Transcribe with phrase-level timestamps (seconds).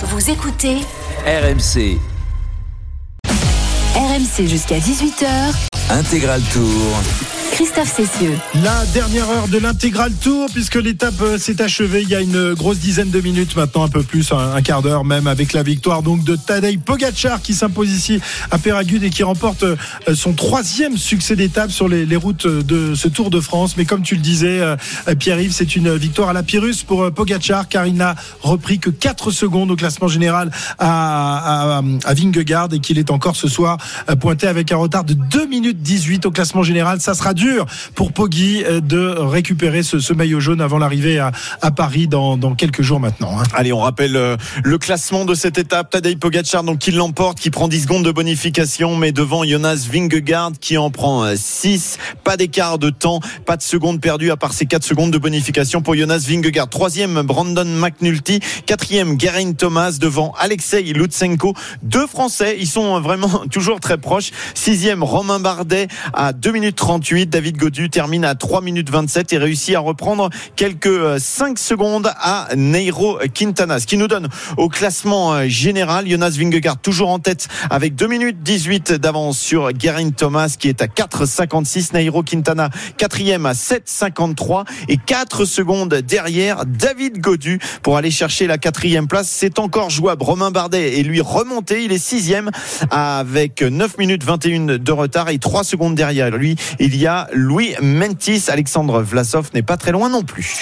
[0.00, 0.76] Vous écoutez
[1.26, 1.98] RMC,
[3.96, 5.26] RMC jusqu'à 18h.
[5.90, 6.94] Intégral Tour.
[7.52, 8.38] Christophe Cessieux.
[8.62, 12.54] La dernière heure de l'intégral tour, puisque l'étape euh, s'est achevée il y a une
[12.54, 16.02] grosse dizaine de minutes maintenant, un peu plus, un, quart d'heure même, avec la victoire
[16.02, 18.20] donc de Tadej Pogacar qui s'impose ici
[18.50, 19.76] à Péragude et qui remporte euh,
[20.14, 23.76] son troisième succès d'étape sur les, routes de ce Tour de France.
[23.76, 24.76] Mais comme tu le disais, euh,
[25.18, 29.30] Pierre-Yves, c'est une victoire à la Pyrrhus pour Pogacar car il n'a repris que 4
[29.30, 33.78] secondes au classement général à, à, Vingegaard et qu'il est encore ce soir
[34.20, 37.00] pointé avec un retard de 2 minutes 18 au classement général.
[37.00, 41.32] Ça sera dur pour Poggi euh, de récupérer ce, maillot jaune avant l'arrivée à,
[41.70, 43.38] Paris dans, quelques jours maintenant.
[43.38, 43.44] hein.
[43.54, 45.90] Allez, on rappelle euh, le classement de cette étape.
[45.90, 50.52] Tadej Pogacar, donc, qui l'emporte, qui prend 10 secondes de bonification, mais devant Jonas Vingegaard,
[50.60, 51.98] qui en prend 6.
[52.24, 55.80] Pas d'écart de temps, pas de secondes perdues, à part ces 4 secondes de bonification
[55.80, 56.68] pour Jonas Vingegaard.
[56.68, 58.40] Troisième, Brandon McNulty.
[58.66, 61.54] Quatrième, Geraint Thomas, devant Alexei Lutsenko.
[61.84, 64.32] Deux Français, ils sont vraiment toujours très proches.
[64.54, 67.27] Sixième, Romain Bardet, à 2 minutes 38.
[67.28, 72.48] David Godu termine à 3 minutes 27 et réussit à reprendre quelques 5 secondes à
[72.56, 73.80] Neiro Quintana.
[73.80, 78.06] Ce qui nous donne au classement euh, général Jonas Vingegaard toujours en tête avec 2
[78.06, 81.92] minutes 18 d'avance sur Geraint Thomas qui est à 4,56.
[81.92, 88.58] Nairo Quintana quatrième à 7,53 et 4 secondes derrière David Godu pour aller chercher la
[88.58, 89.28] quatrième place.
[89.28, 90.22] C'est encore jouable.
[90.22, 91.84] Romain Bardet est lui remonté.
[91.84, 92.50] Il est sixième
[92.90, 96.56] avec 9 minutes 21 de retard et 3 secondes derrière lui.
[96.78, 98.44] Il y a Louis Mentis.
[98.48, 100.54] Alexandre Vlasov n'est pas très loin non plus.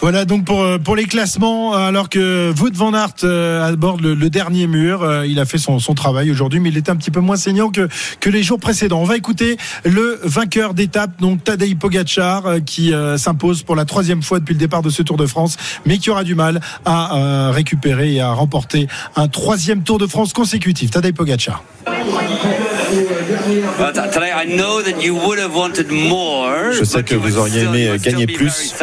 [0.00, 4.00] Voilà donc pour, euh, pour les classements, euh, alors que Wout van Aert euh, aborde
[4.00, 6.96] le, le dernier mur, il a fait son, son travail aujourd'hui, mais il était un
[6.96, 7.88] petit peu moins saignant que,
[8.20, 9.00] que les jours précédents.
[9.00, 14.22] On va écouter le vainqueur d'étape, donc Tadej Pogacar, qui euh, s'impose pour la troisième
[14.22, 17.16] fois depuis le départ de ce Tour de France, mais qui aura du mal à
[17.16, 20.90] euh, récupérer et à remporter un troisième Tour de France consécutif.
[20.90, 21.62] Tadej Pogacar.
[26.72, 28.74] Je sais que vous auriez aimé euh, gagner plus,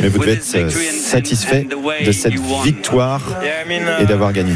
[0.00, 1.66] mais vous devez être euh, satisfait
[2.04, 2.34] de cette
[2.64, 3.22] victoire
[4.00, 4.52] et d'avoir gagné.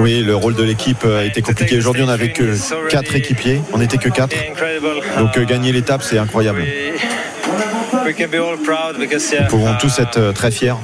[0.00, 1.76] Oui, le rôle de l'équipe a été compliqué.
[1.78, 2.54] Aujourd'hui, on n'avait que
[2.88, 3.60] quatre équipiers.
[3.72, 4.36] On n'était que quatre.
[5.18, 6.62] Donc euh, gagner l'étape, c'est incroyable.
[9.40, 10.74] Nous pouvons tous être euh, très fiers.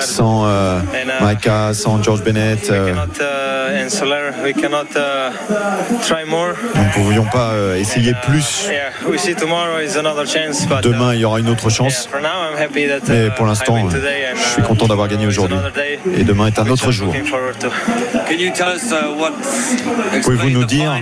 [0.00, 0.80] Sans euh,
[1.20, 2.94] Maika, sans George Bennett, euh,
[6.74, 8.68] nous ne pouvions pas euh, essayer plus.
[10.82, 12.08] Demain, il y aura une autre chance.
[13.08, 15.56] Mais pour l'instant, je suis content d'avoir gagné aujourd'hui.
[16.16, 17.12] Et demain est un autre jour.
[20.22, 21.00] Pouvez-vous nous dire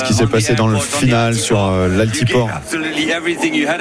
[0.00, 2.48] Ce qui s'est passé dans le final sur euh, l'Altiport.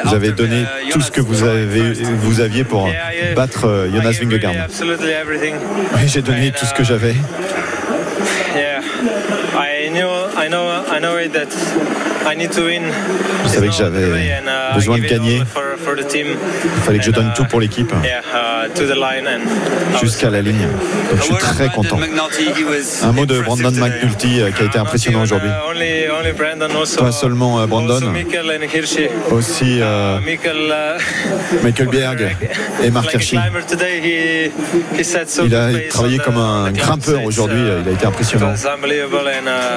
[0.05, 2.89] Vous avez donné tout ce que vous, avez, vous aviez pour
[3.35, 4.53] battre euh, Jonas Vingegaard.
[5.95, 7.15] Oui, j'ai donné tout ce que j'avais.
[13.43, 14.41] Je savais que j'avais
[14.75, 15.41] besoin de gagner.
[16.63, 17.91] Il fallait que je donne tout pour l'équipe
[20.01, 20.67] jusqu'à la ligne.
[21.09, 21.97] Donc je suis très content.
[23.03, 25.49] Un mot de Brandon McNulty euh, qui a été impressionnant aujourd'hui.
[26.97, 27.99] Pas seulement euh, Brandon,
[29.31, 30.19] aussi euh,
[31.63, 32.35] Michael Berg
[32.83, 33.37] et Mark Hirschi.
[35.45, 37.61] Il a travaillé comme un grimpeur aujourd'hui.
[37.83, 38.53] Il a été impressionnant.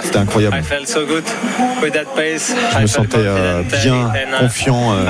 [0.03, 0.57] C'était incroyable.
[2.39, 5.07] Je me sentais euh, bien confiant euh,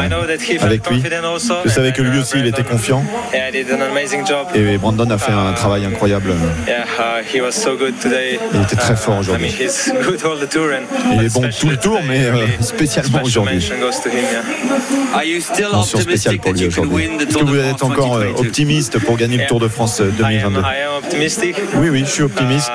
[0.60, 1.03] avec lui.
[1.65, 3.05] Je savais que lui aussi il était confiant.
[4.55, 6.33] Et Brandon a fait un travail incroyable.
[8.55, 9.55] Il était très fort aujourd'hui.
[11.12, 13.71] Il est bon tout le tour, mais euh, spécialement aujourd'hui.
[15.72, 17.04] Mention spéciale pour lui aujourd'hui.
[17.21, 20.60] Est-ce que vous êtes encore optimiste pour gagner le Tour de France euh, 2022
[21.77, 22.71] Oui, oui, je suis optimiste.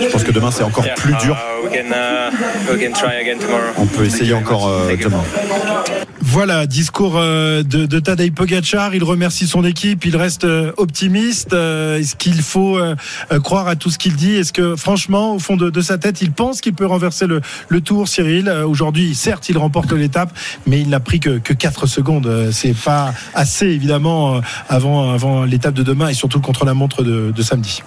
[0.00, 1.36] Je pense que demain c'est encore plus dur.
[3.76, 5.22] On peut essayer encore euh, demain.
[6.20, 8.94] Voilà, discours euh, de, de Tadej Pogacar.
[8.94, 10.04] Il remercie son équipe.
[10.04, 11.52] Il reste euh, optimiste.
[11.52, 12.78] Est-ce qu'il faut
[13.42, 14.36] croire à tout ce qu'il dit?
[14.36, 17.40] Est-ce que, franchement, au fond de, de sa tête, il pense qu'il peut renverser le,
[17.68, 18.48] le tour, Cyril?
[18.66, 20.32] Aujourd'hui, certes, il remporte l'étape,
[20.66, 22.50] mais il n'a pris que, que 4 secondes.
[22.52, 27.32] C'est pas assez, évidemment, avant, avant l'étape de demain et surtout contre la montre de,
[27.34, 27.82] de samedi.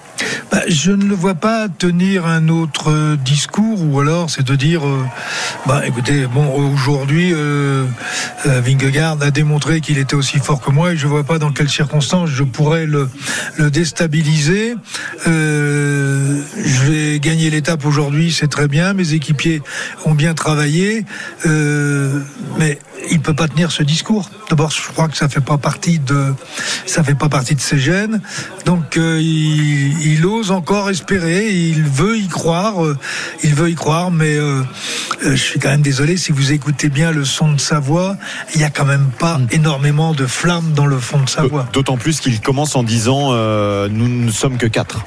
[0.50, 3.16] Bah, je ne le vois pas tenir un autre euh,
[3.62, 5.04] ou alors c'est de dire euh,
[5.66, 7.86] bah écoutez bon aujourd'hui euh,
[8.46, 11.52] euh, Vingegaard a démontré qu'il était aussi fort que moi et je vois pas dans
[11.52, 13.08] quelles circonstances je pourrais le,
[13.70, 14.74] déstabiliser
[15.26, 19.62] Euh, je vais gagner l'étape aujourd'hui c'est très bien mes équipiers
[20.04, 21.04] ont bien travaillé
[22.58, 22.78] mais
[23.10, 24.30] il peut pas tenir ce discours.
[24.48, 26.34] D'abord, je crois que ça fait pas partie de,
[26.86, 28.20] ça fait pas partie de ses gènes.
[28.64, 32.74] Donc, il, ose encore espérer, il veut y croire,
[33.54, 34.62] veut y croire, mais euh,
[35.22, 38.16] je suis quand même désolé si vous écoutez bien le son de sa voix,
[38.54, 39.48] il y a quand même pas mm.
[39.52, 41.68] énormément de flammes dans le fond de sa voix.
[41.72, 43.32] D'autant plus qu'il commence en disant
[43.88, 45.04] nous ne sommes que quatre.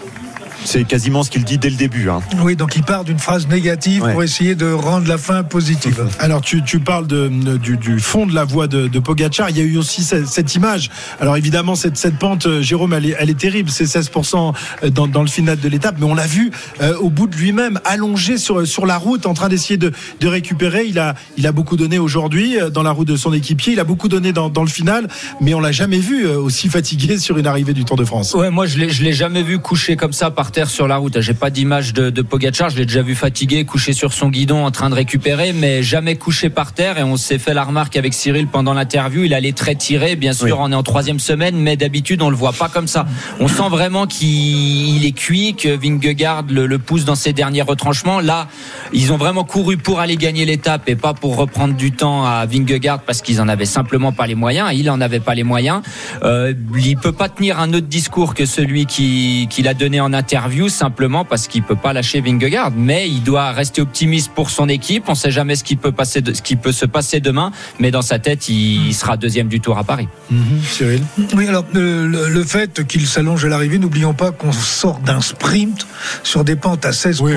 [0.65, 2.09] C'est quasiment ce qu'il dit dès le début.
[2.09, 2.21] Hein.
[2.41, 6.07] Oui, donc il part d'une phrase négative pour essayer de rendre la fin positive.
[6.19, 7.27] Alors tu, tu parles de,
[7.57, 9.51] du, du, fond de la voix de, de Pogacar.
[9.51, 10.89] Il y a eu aussi cette, cette image.
[11.19, 13.69] Alors évidemment, cette, cette pente, euh, Jérôme, elle est, elle est terrible.
[13.69, 14.53] C'est 16%
[14.83, 15.97] euh, dans, dans, le final de l'étape.
[16.00, 16.51] Mais on l'a vu
[16.81, 20.27] euh, au bout de lui-même, allongé sur, sur la route, en train d'essayer de, de
[20.27, 20.85] récupérer.
[20.85, 23.73] Il a, il a beaucoup donné aujourd'hui dans la route de son équipier.
[23.73, 25.07] Il a beaucoup donné dans, dans le final.
[25.41, 28.33] Mais on l'a jamais vu aussi fatigué sur une arrivée du Tour de France.
[28.33, 31.19] Ouais, moi je l'ai jamais vu couché comme ça par sur la route.
[31.19, 32.69] J'ai pas d'image de, de Pogacar.
[32.69, 36.16] Je l'ai déjà vu fatigué, couché sur son guidon, en train de récupérer, mais jamais
[36.16, 36.98] couché par terre.
[36.98, 39.24] Et on s'est fait la remarque avec Cyril pendant l'interview.
[39.24, 40.16] Il allait très tiré.
[40.16, 43.06] Bien sûr, on est en troisième semaine, mais d'habitude, on le voit pas comme ça.
[43.42, 48.22] On sent vraiment qu'il est cuit, que Vingegaard le, le, pousse dans ses derniers retranchements.
[48.22, 48.48] Là,
[48.94, 52.46] ils ont vraiment couru pour aller gagner l'étape et pas pour reprendre du temps à
[52.46, 54.69] Vingegaard parce qu'ils en avaient simplement pas les moyens.
[54.74, 55.81] Il en avait pas les moyens.
[56.24, 60.13] Euh, il peut pas tenir un autre discours que celui qu'il qui a donné en
[60.13, 64.69] interview simplement parce qu'il peut pas lâcher Vingegaard, mais il doit rester optimiste pour son
[64.69, 65.06] équipe.
[65.07, 68.01] On sait jamais ce qui peut passer, ce qui peut se passer demain, mais dans
[68.01, 70.07] sa tête, il, sera deuxième du Tour à Paris.
[70.30, 70.62] Mhm.
[70.63, 71.01] Cyril.
[71.36, 75.88] Oui, alors le, fait qu'il s'allonge à l'arrivée, n'oublions pas qu'on sort d'un sprint
[76.24, 77.21] sur des pentes à 16%.
[77.21, 77.33] Oui,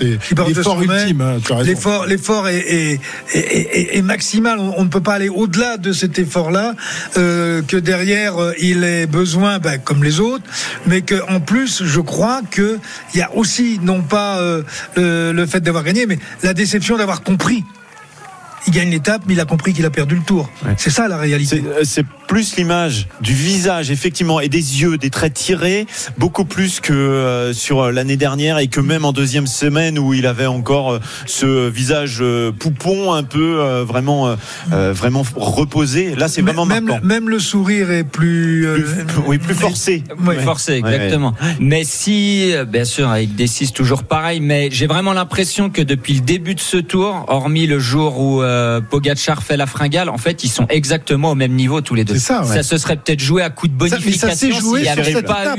[0.00, 1.20] oui, l'effort ultime.
[1.20, 3.00] Hein, l'effort, l'effort est,
[3.32, 4.58] est, maximal.
[4.58, 6.74] On, ne peut pas aller au-delà de cet effort-là.
[7.16, 10.44] Euh, que derrière, euh, il ait besoin, ben, comme les autres,
[10.86, 12.78] mais qu'en plus, je crois que
[13.14, 14.62] il y a aussi non pas euh,
[14.96, 17.64] le, fait d'avoir gagné, mais la déception d'avoir compris
[18.66, 20.50] il gagne l'étape, mais il a compris qu'il a perdu le tour.
[20.76, 21.62] C'est ça la réalité.
[21.82, 25.86] C'est plus l'image du visage, effectivement, et des yeux, des traits tirés,
[26.18, 30.14] beaucoup plus que euh, sur euh, l'année dernière et que même en deuxième semaine où
[30.14, 32.22] il avait encore ce visage
[32.58, 34.36] poupon un peu vraiment,
[34.70, 36.14] vraiment reposé.
[36.14, 37.06] Là, c'est vraiment même, marquant.
[37.06, 38.66] Même le sourire est plus,
[39.26, 40.04] oui, plus forcé.
[40.26, 41.34] Oui, forcé, exactement.
[41.60, 46.14] Mais si, bien sûr, avec des six toujours pareil, mais j'ai vraiment l'impression que depuis
[46.14, 50.18] le début de ce tour, hormis le jour où euh, Pogacar fait la fringale, en
[50.18, 52.18] fait, ils sont exactement au même niveau tous les deux.
[52.18, 54.28] Ça, ça, se serait peut-être joué à coup de bonification.
[54.28, 55.58] Ça, s'est joué sur cette étape.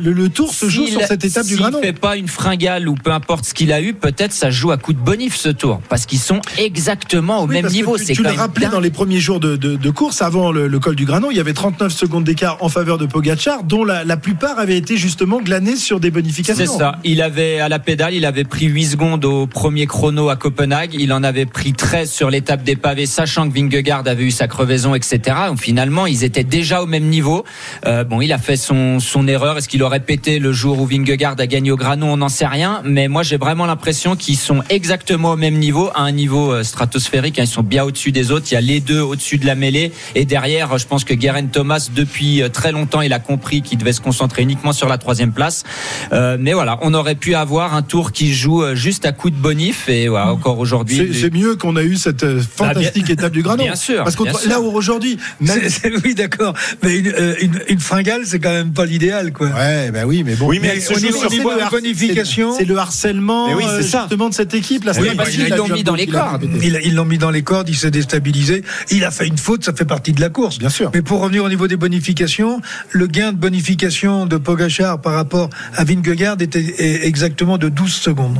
[0.00, 1.78] Le, tour se joue sur cette étape du Granon.
[1.78, 4.70] S'il fait pas une fringale ou peu importe ce qu'il a eu, peut-être ça joue
[4.70, 7.96] à coup de bonif ce tour, parce qu'ils sont exactement au même niveau.
[7.96, 11.30] Tu, tu le rappelais dans les premiers jours de, course avant le, col du Granon,
[11.30, 14.96] il y avait 39 secondes d'écart en faveur de Pogacar, dont la, plupart avaient été
[14.96, 16.72] justement glanés sur des bonifications.
[16.72, 16.96] C'est ça.
[17.04, 20.94] Il avait à la pédale, il avait pris 8 secondes au premier chrono à Copenhague,
[20.94, 24.48] il en avait pris 13 sur l'étape des pavés, sachant que Vingegaard avait eu sa
[24.48, 25.20] crevaison, etc.
[25.46, 27.44] Donc finalement, ils étaient déjà au même niveau.
[27.86, 29.56] Euh, bon, il a fait son, son erreur.
[29.56, 32.48] Est-ce qu'il aurait pété le jour où Vingegaard a gagné au Granon On n'en sait
[32.48, 32.82] rien.
[32.84, 36.64] Mais moi, j'ai vraiment l'impression qu'ils sont exactement au même niveau, à un niveau euh,
[36.64, 37.38] stratosphérique.
[37.38, 37.44] Hein.
[37.44, 38.46] Ils sont bien au-dessus des autres.
[38.50, 39.92] Il y a les deux au-dessus de la mêlée.
[40.16, 43.78] Et derrière, je pense que Guerin Thomas, depuis euh, très longtemps, il a compris qu'il
[43.78, 45.62] devait se concentrer uniquement sur la troisième place.
[46.12, 49.36] Euh, mais voilà, on aurait pu avoir un tour qui joue juste à coup de
[49.36, 49.88] bonif.
[49.88, 51.12] Et voilà, encore aujourd'hui.
[51.14, 53.64] C'est mieux qu'on a eu cette euh, fantastique étape du Granon.
[53.68, 54.04] Bien sûr.
[54.04, 55.18] Parce que là où aujourd'hui,
[56.04, 59.48] oui d'accord, mais une, euh, une, une fringale c'est quand même pas l'idéal quoi.
[59.48, 60.48] Ouais, ben oui, mais bon.
[60.48, 64.34] Oui, mais, mais au niveau, niveau de bonification, c'est le harcèlement oui, euh, justement de
[64.34, 64.84] cette équipe.
[64.84, 66.48] Là, oui, parce qu'ils l'ont mis dans les cordes.
[66.62, 68.62] Ils l'ont mis dans les cordes, il s'est déstabilisé.
[68.90, 70.58] Il a fait une faute, ça fait partie de la course.
[70.58, 70.90] Bien sûr.
[70.94, 72.60] Mais pour revenir au niveau des bonifications,
[72.90, 78.38] le gain de bonification de Pogachar par rapport à Vingegaard était exactement de 12 secondes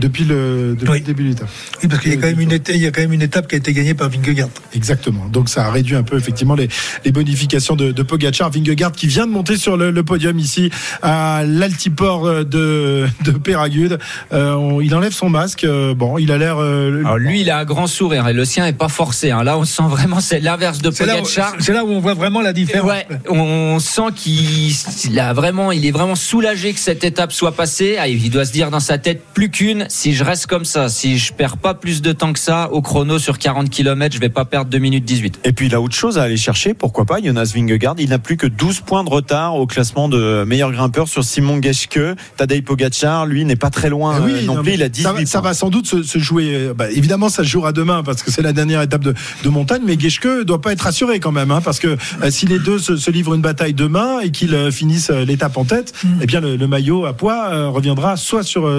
[0.00, 1.48] depuis le, début de l'étape.
[1.82, 3.22] Oui, parce qu'il y, a quand même une étape, il y a quand même une
[3.22, 4.48] étape qui a été gagnée par Vingegaard.
[4.74, 5.26] Exactement.
[5.26, 6.68] Donc ça a réduit un peu effectivement les,
[7.04, 8.50] les bonifications de, de Pogacar.
[8.50, 10.70] Vingegaard qui vient de monter sur le, le podium ici
[11.02, 13.98] à l'altiport de, de Péragude.
[14.32, 15.64] Euh, il enlève son masque.
[15.64, 16.56] Euh, bon, il a l'air.
[16.58, 19.30] Euh, Alors lui, il a un grand sourire et le sien est pas forcé.
[19.30, 19.42] Hein.
[19.42, 21.54] Là, on sent vraiment c'est l'inverse de Pogacar.
[21.58, 22.88] C'est là, où on voit vraiment la différence.
[22.88, 27.96] Ouais, on sent qu'il a vraiment, il est vraiment soulagé que cette étape soit passée.
[27.98, 30.88] Ah, il doit se dire dans sa tête plus qu'une si je reste comme ça,
[30.88, 34.20] si je perds pas plus de temps que ça au chrono sur 40 km, je
[34.20, 35.40] vais pas perdre 2 minutes 18.
[35.44, 38.18] Et puis il a autre chose à aller chercher, pourquoi pas Jonas Vingegaard, il n'a
[38.18, 42.00] plus que 12 points de retard au classement de meilleur grimpeur sur Simon Geschke.
[42.36, 45.12] Tadej Pogacar, lui, n'est pas très loin eh oui, non, plus, il a 18 ça,
[45.12, 45.26] points.
[45.26, 48.30] ça va sans doute se, jouer, euh, bah, évidemment ça se jouera demain parce que
[48.30, 51.50] c'est la dernière étape de, de montagne, mais Geschke doit pas être rassuré quand même,
[51.50, 54.70] hein, parce que euh, si les deux se, livrent une bataille demain et qu'ils euh,
[54.70, 56.08] finissent l'étape en tête, mm.
[56.22, 58.70] eh bien le, maillot à poids reviendra soit sur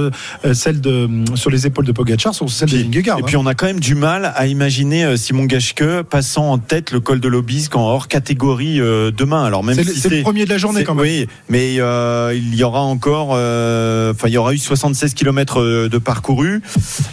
[0.54, 3.20] celle de de, sur les épaules de Pogacar sont celles de Vingegaard.
[3.20, 6.58] Et puis on a quand même du mal à imaginer euh, Simon Geschke passant en
[6.58, 9.44] tête le col de l'Obisque en hors catégorie euh, demain.
[9.44, 11.04] Alors même c'est si le, c'est le premier de la journée quand même.
[11.04, 15.88] Oui, mais euh, il y aura encore, euh, enfin il y aura eu 76 km
[15.88, 16.62] de parcouru.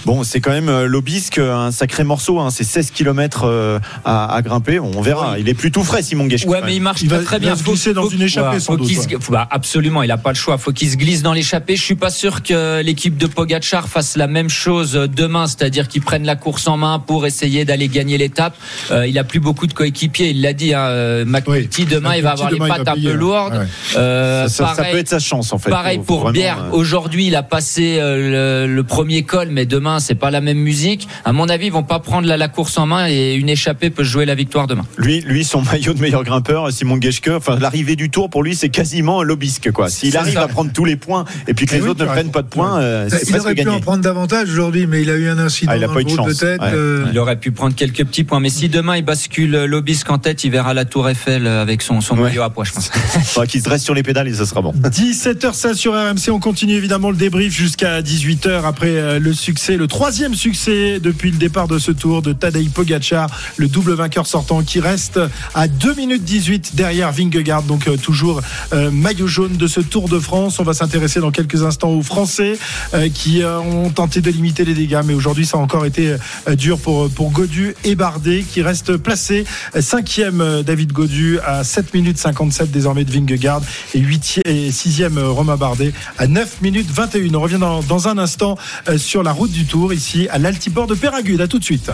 [0.06, 2.38] Bon, c'est quand même euh, l'Obisque un sacré morceau.
[2.40, 4.78] Hein, c'est 16 km à, à grimper.
[4.78, 5.38] Bon, on verra.
[5.38, 6.48] Il est plutôt frais, Simon Geschke.
[6.48, 7.50] Ouais, mais il marche Il très va- très il bien.
[7.50, 9.16] va se glisser dans une échappée, sans faut doute, se- ouais.
[9.30, 10.58] bah, absolument, il a pas le choix.
[10.58, 11.76] Faut qu'il se glisse dans l'échappée.
[11.76, 13.26] Je suis pas sûr que l'équipe de
[13.70, 17.66] Pogachar fasse la même chose demain, c'est-à-dire qu'ils prennent la course en main pour essayer
[17.66, 18.54] d'aller gagner l'étape.
[18.90, 20.30] Euh, il a plus beaucoup de coéquipiers.
[20.30, 20.72] Il l'a dit.
[20.72, 23.52] Hein, euh, McNulty demain, il va avoir les demain, pattes un peu lourdes.
[23.54, 23.66] Ouais.
[23.98, 25.68] Euh, Ça, ça pareil- peut être sa chance en fait.
[25.70, 26.64] Pareil pour vraiment, Bière.
[26.64, 30.40] euh, Aujourd'hui, il a passé euh, le, le premier col, mais demain, c'est pas la
[30.40, 31.06] même musique.
[31.26, 33.90] À mon avis, ils vont pas prendre la, la course en main et une échappée
[33.90, 34.86] peut jouer la victoire demain.
[34.96, 38.54] Lui, lui, son maillot de meilleur grimpeur, Simon Geschke, enfin, l'arrivée du tour pour lui,
[38.54, 39.90] c'est quasiment l'obisque, quoi.
[39.90, 40.42] S'il arrive ça.
[40.44, 42.48] à prendre tous les points et puis que les oui, autres ne prennent pas de
[42.48, 45.72] points, euh, c'est presque pu en prendre davantage aujourd'hui, mais il a eu un incident
[45.72, 46.36] Ah, il a pas eu de chance.
[46.38, 46.60] tête.
[46.60, 46.70] Ouais.
[46.72, 50.18] euh, Il aurait pu prendre quelques petits points, mais si demain il bascule l'Obisque en
[50.18, 52.22] tête, il verra la Tour Eiffel avec son, son Ouais.
[52.30, 52.88] maillot à poids, je pense.
[53.24, 54.72] Faudra qu'il se dresse sur les pédales et ça sera bon.
[54.72, 59.86] 17h16 sur RMC, on continue évidemment le débrief jusqu'à 18h après euh, le succès, le
[59.86, 64.62] troisième succès depuis le départ de ce tour de Tadej Pogacar, le double vainqueur sortant
[64.62, 65.18] qui reste
[65.54, 68.40] à 2 minutes 18 derrière Vingegaard, donc euh, toujours
[68.72, 70.58] euh, maillot jaune de ce Tour de France.
[70.58, 72.58] On va s'intéresser dans quelques instants aux Français
[72.94, 76.16] euh, qui euh, ont tenté de limiter les dégâts, mais aujourd'hui ça a encore été
[76.48, 79.44] euh, dur pour, pour Godu et Bardet qui reste placé
[79.76, 83.62] euh, cinquième euh, David Godu à 7 minutes 57 désormais de Vingegaard
[83.94, 87.34] et 8 et 6e Romain Bardet à 9 minutes 21.
[87.34, 88.56] On revient dans, dans un instant
[88.88, 91.40] euh, sur la route du Tour ici à l'Altiport de Péragude.
[91.40, 91.90] À tout de suite.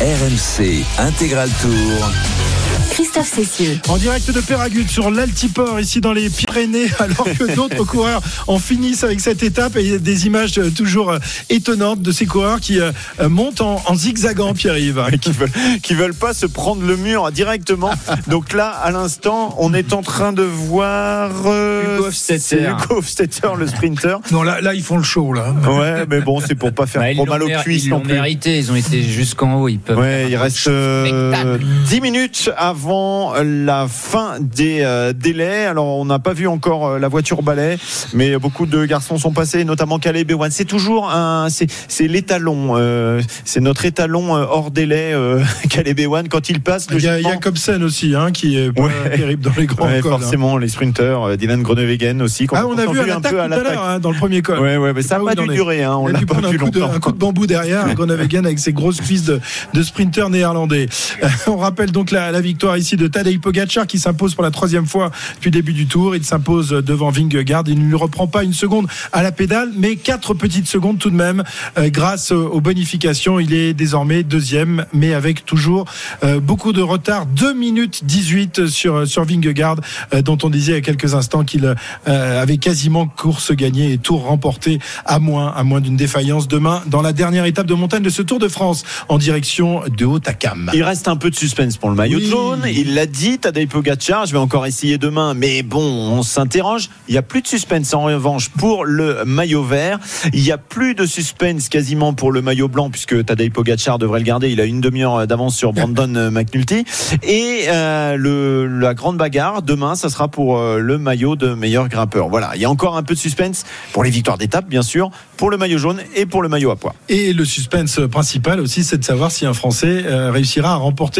[0.00, 2.47] RMC Intégral Tour.
[2.90, 3.78] Christophe Cessieux.
[3.88, 8.58] En direct de Péragude sur l'Altiport, ici dans les Pyrénées, alors que d'autres coureurs en
[8.58, 11.18] finissent avec cette étape et il y a des images euh, toujours euh,
[11.50, 12.90] étonnantes de ces coureurs qui euh,
[13.28, 15.04] montent en, en zigzagant, Pierre-Yves.
[15.20, 15.50] qui veulent,
[15.82, 17.90] qui veulent pas se prendre le mur directement.
[18.28, 22.40] Donc là, à l'instant, on est en train de voir euh, Hugo Hofstetter.
[22.40, 24.18] c'est Hugo Hofstetter, le sprinter.
[24.32, 25.54] Non, là, là, ils font le show, là.
[25.68, 28.58] Ouais, mais bon, c'est pour pas faire Bah, trop mal aux cuisses ils l'ont mérité,
[28.58, 29.68] ils ont été jusqu'en haut.
[29.68, 31.64] Ils peuvent Ouais, il reste euh, spectacle.
[31.88, 35.66] 10 minutes avant la fin des euh, délais.
[35.66, 37.78] Alors, on n'a pas vu encore euh, la voiture balai,
[38.14, 40.50] mais beaucoup de garçons sont passés, notamment Caleb Ewan.
[40.50, 45.14] C'est toujours un, c'est, l'étalon, euh, c'est notre étalon hors délai,
[45.70, 46.28] Caleb Ewan.
[46.28, 49.16] Quand il passe, Il y a Jacobsen aussi, hein, qui est pas Ouais.
[49.16, 50.18] terrible dans les grands Ouais, cols, hein.
[50.18, 52.46] forcément, les sprinters, Dylan Groenewegen aussi.
[52.46, 54.58] qu'on Ah, on a vu à l'attaque tout à l'heure, hein, dans le premier col.
[54.60, 56.70] Ouais, ouais, mais ça n'a pas dû durer, hein, on l'a pas vu un coup,
[56.70, 56.94] de, longtemps.
[56.94, 59.40] un coup de bambou derrière, Groenewegen avec ses grosses cuisses de,
[59.74, 60.88] de sprinter néerlandais.
[61.46, 64.86] On rappelle donc la, la victoire ici de Tadej Pogacar qui s'impose pour la troisième
[64.86, 66.14] fois depuis le début du tour.
[66.16, 67.64] Il s'impose devant Vingegaard.
[67.68, 71.10] Il ne lui reprend pas une seconde à la pédale, mais quatre petites secondes tout
[71.10, 71.44] de même
[71.78, 73.38] euh, grâce aux bonifications.
[73.40, 75.86] Il est désormais deuxième, mais avec toujours
[76.24, 77.26] euh, beaucoup de retard.
[77.26, 79.76] 2 minutes 18 sur, sur Vingegaard,
[80.12, 81.74] euh, dont on disait il y a quelques instants qu'il
[82.06, 87.02] avait quasiment course gagnée et tour remporté à moins, à moins d'une défaillance demain dans
[87.02, 90.70] la dernière étape de montagne de ce Tour de France en direction de Haut-Acam.
[90.74, 92.28] Il reste un peu de suspense pour le maillot Oui.
[92.28, 92.57] jaune.
[92.66, 94.26] Il l'a dit, Tadej Pogacar.
[94.26, 96.90] Je vais encore essayer demain, mais bon, on s'interroge.
[97.08, 99.98] Il n'y a plus de suspense en revanche pour le maillot vert.
[100.32, 104.20] Il n'y a plus de suspense quasiment pour le maillot blanc puisque Tadej Pogacar devrait
[104.20, 104.50] le garder.
[104.50, 106.84] Il a une demi-heure d'avance sur Brandon McNulty.
[107.22, 111.88] Et euh, le, la grande bagarre demain, ça sera pour euh, le maillot de meilleur
[111.88, 112.28] grimpeur.
[112.28, 115.10] Voilà, il y a encore un peu de suspense pour les victoires d'étape, bien sûr,
[115.36, 116.94] pour le maillot jaune et pour le maillot à poids.
[117.08, 121.18] Et le suspense principal aussi, c'est de savoir si un Français euh, réussira à remporter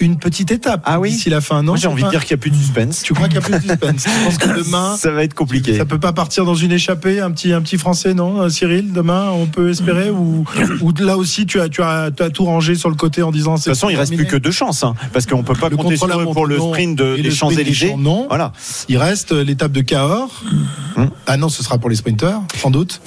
[0.00, 1.62] une petite étape Ah oui d'ici la fin.
[1.62, 3.02] Non, j'ai envie de dire qu'il n'y a plus de suspense.
[3.02, 5.34] Tu crois qu'il y a plus de suspense Je pense que demain, ça va être
[5.34, 5.76] compliqué.
[5.76, 8.92] ça peut pas partir dans une échappée, un petit, un petit Français, non, euh, Cyril
[8.92, 10.44] Demain, on peut espérer ou,
[10.80, 13.30] ou là aussi, tu as, tu as, tu as tout rangé sur le côté en
[13.30, 13.52] disant.
[13.54, 15.76] De toute façon, il reste plus que deux chances, hein, parce qu'on peut pas Le
[15.76, 17.30] compter sur eux pour le sprint de, des le.
[17.30, 17.50] Champs,
[17.98, 18.26] non.
[18.28, 18.52] Voilà.
[18.88, 20.42] Il reste euh, l'étape de Cahors.
[20.96, 21.10] Hum.
[21.26, 23.00] Ah non, ce sera pour les sprinters, sans doute.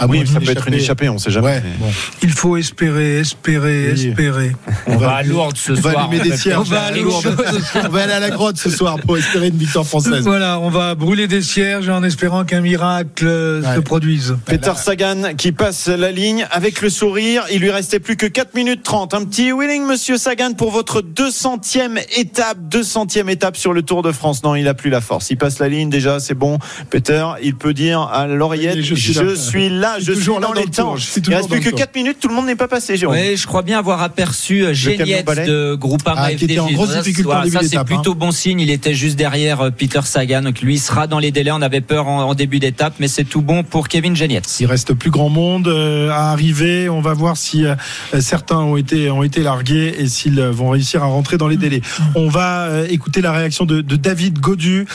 [0.00, 1.46] À Oui, ça peut être une échappée, on sait jamais.
[1.46, 1.92] Ouais, mais- bon.
[2.22, 4.08] Il faut espérer, espérer, Oui.
[4.08, 4.56] espérer.
[4.86, 6.08] On va à Lourdes ce on va soir.
[6.08, 6.68] allumer des On cierges.
[6.68, 10.22] va On va aller à la grotte ce soir pour espérer une victoire française.
[10.22, 13.76] Voilà, on va brûler des cierges en espérant qu'un miracle euh, Ouais.
[13.76, 14.36] se produise.
[14.44, 17.44] Peter Sagan qui passe la ligne avec le sourire.
[17.52, 19.14] Il lui restait plus que 4 minutes 30.
[19.14, 22.58] Un petit wheeling, monsieur Sagan, pour votre 200e étape.
[22.70, 24.42] 200e étape sur le Tour de France.
[24.42, 25.30] Non, il a plus la force.
[25.30, 26.58] Il passe la ligne déjà, c'est bon.
[26.90, 30.52] Peter, il peut dire à l'oreillette Je je suis là, je, suis là dans dans
[30.52, 30.96] les le temps.
[30.96, 31.78] Il reste plus que tour.
[31.78, 32.18] 4 minutes.
[32.20, 33.16] Tout le monde n'est pas passé, Jérôme.
[33.16, 36.58] Oui, je crois bien avoir aperçu euh, camion Géliette de Groupama Ah, qui était FDJ
[36.60, 37.86] en grosse difficulté en début Ça, c'est d'étape.
[37.90, 37.94] hein.
[37.96, 38.60] plutôt bon signe.
[38.60, 40.42] Il était juste derrière euh, Peter Sagan.
[40.42, 41.50] Donc lui sera dans les délais.
[41.52, 44.14] On avait peur en, en début d'étape, mais c'est tout bon pour Kevin.
[44.60, 46.88] Il reste plus grand monde euh, à arriver.
[46.88, 47.74] On va voir si euh,
[48.20, 51.82] certains ont été ont été largués et s'ils vont réussir à rentrer dans les délais.
[52.14, 54.86] On va écouter la réaction de, de David Godu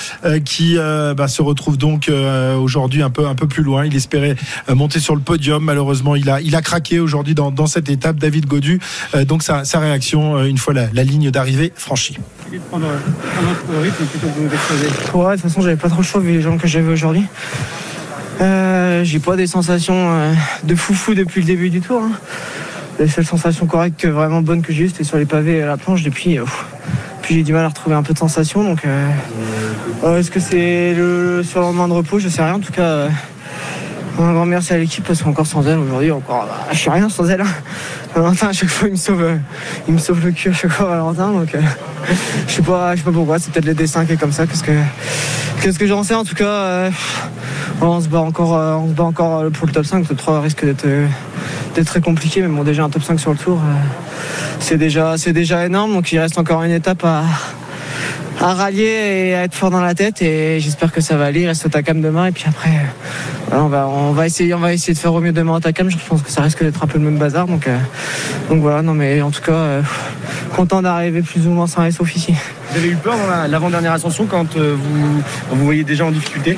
[0.45, 2.09] qui bah, se retrouve donc
[2.59, 3.85] aujourd'hui un peu un peu plus loin.
[3.85, 4.35] Il espérait
[4.69, 5.63] monter sur le podium.
[5.63, 8.17] Malheureusement, il a il a craqué aujourd'hui dans, dans cette étape.
[8.17, 8.79] David Godu.
[9.27, 12.17] Donc sa, sa réaction une fois la, la ligne d'arrivée franchie.
[15.13, 17.23] Ouais, de toute façon, j'avais pas trop le choix vu les jambes que j'avais aujourd'hui.
[18.41, 22.01] Euh, j'ai pas des sensations euh, de foufou depuis le début du tour.
[22.03, 22.11] hein.
[22.99, 25.77] Les seules sensations correctes, vraiment bonnes que j'ai eues, c'était sur les pavés et la
[25.77, 26.03] planche.
[26.03, 26.45] Depuis, euh,
[27.21, 28.63] puis j'ai du mal à retrouver un peu de sensations.
[28.63, 29.09] Donc, euh,
[30.03, 32.19] euh, est-ce que c'est le, le surlendemain de repos?
[32.19, 32.55] Je sais rien.
[32.55, 33.09] En tout cas, euh,
[34.19, 37.09] un grand merci à l'équipe parce qu'encore sans elle aujourd'hui, encore, bah, je suis rien
[37.09, 37.41] sans elle.
[37.41, 37.45] hein.
[38.13, 39.37] Valentin, à chaque fois, il me sauve, euh,
[39.87, 41.31] il me sauve le cul à chaque fois, Valentin.
[41.31, 41.61] Donc, euh,
[42.47, 43.39] je sais pas, je sais pas pourquoi.
[43.39, 44.45] C'est peut-être les dessins qui est comme ça.
[44.45, 44.71] Qu'est-ce que,
[45.61, 46.91] qu'est-ce que j'en sais En tout cas, euh,
[47.81, 49.99] on se bat encore, on se bat encore pour le top 5.
[49.99, 50.85] Le top 3 risque d'être,
[51.75, 52.41] d'être très compliqué.
[52.41, 53.59] Mais bon, déjà un top 5 sur le tour,
[54.59, 55.93] c'est déjà, c'est déjà énorme.
[55.93, 57.23] Donc, il reste encore une étape à
[58.41, 61.41] à rallier et à être fort dans la tête et j'espère que ça va aller.
[61.41, 62.81] Il reste au Takam demain et puis après euh,
[63.47, 65.59] voilà, on, va, on, va essayer, on va essayer de faire au mieux demain au
[65.59, 65.89] Takam.
[65.91, 67.45] Je pense que ça risque d'être un peu le même bazar.
[67.45, 67.77] Donc, euh,
[68.49, 69.81] donc voilà, non mais en tout cas, euh,
[70.55, 72.33] content d'arriver plus ou moins sain et sauf ici.
[72.71, 75.21] Vous avez eu peur dans la- l'avant-dernière ascension quand euh, vous
[75.51, 76.57] vous voyez déjà en difficulté?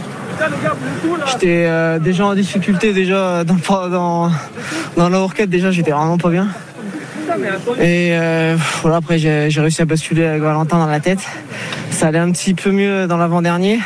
[1.31, 3.55] J'étais euh, déjà en difficulté déjà dans,
[3.89, 4.31] dans,
[4.97, 6.47] dans la horquette, déjà j'étais vraiment pas bien.
[7.79, 11.19] Et euh, voilà, après j'ai réussi à basculer avec Valentin dans la tête.
[11.91, 13.79] Ça allait un petit peu mieux dans l'avant-dernier.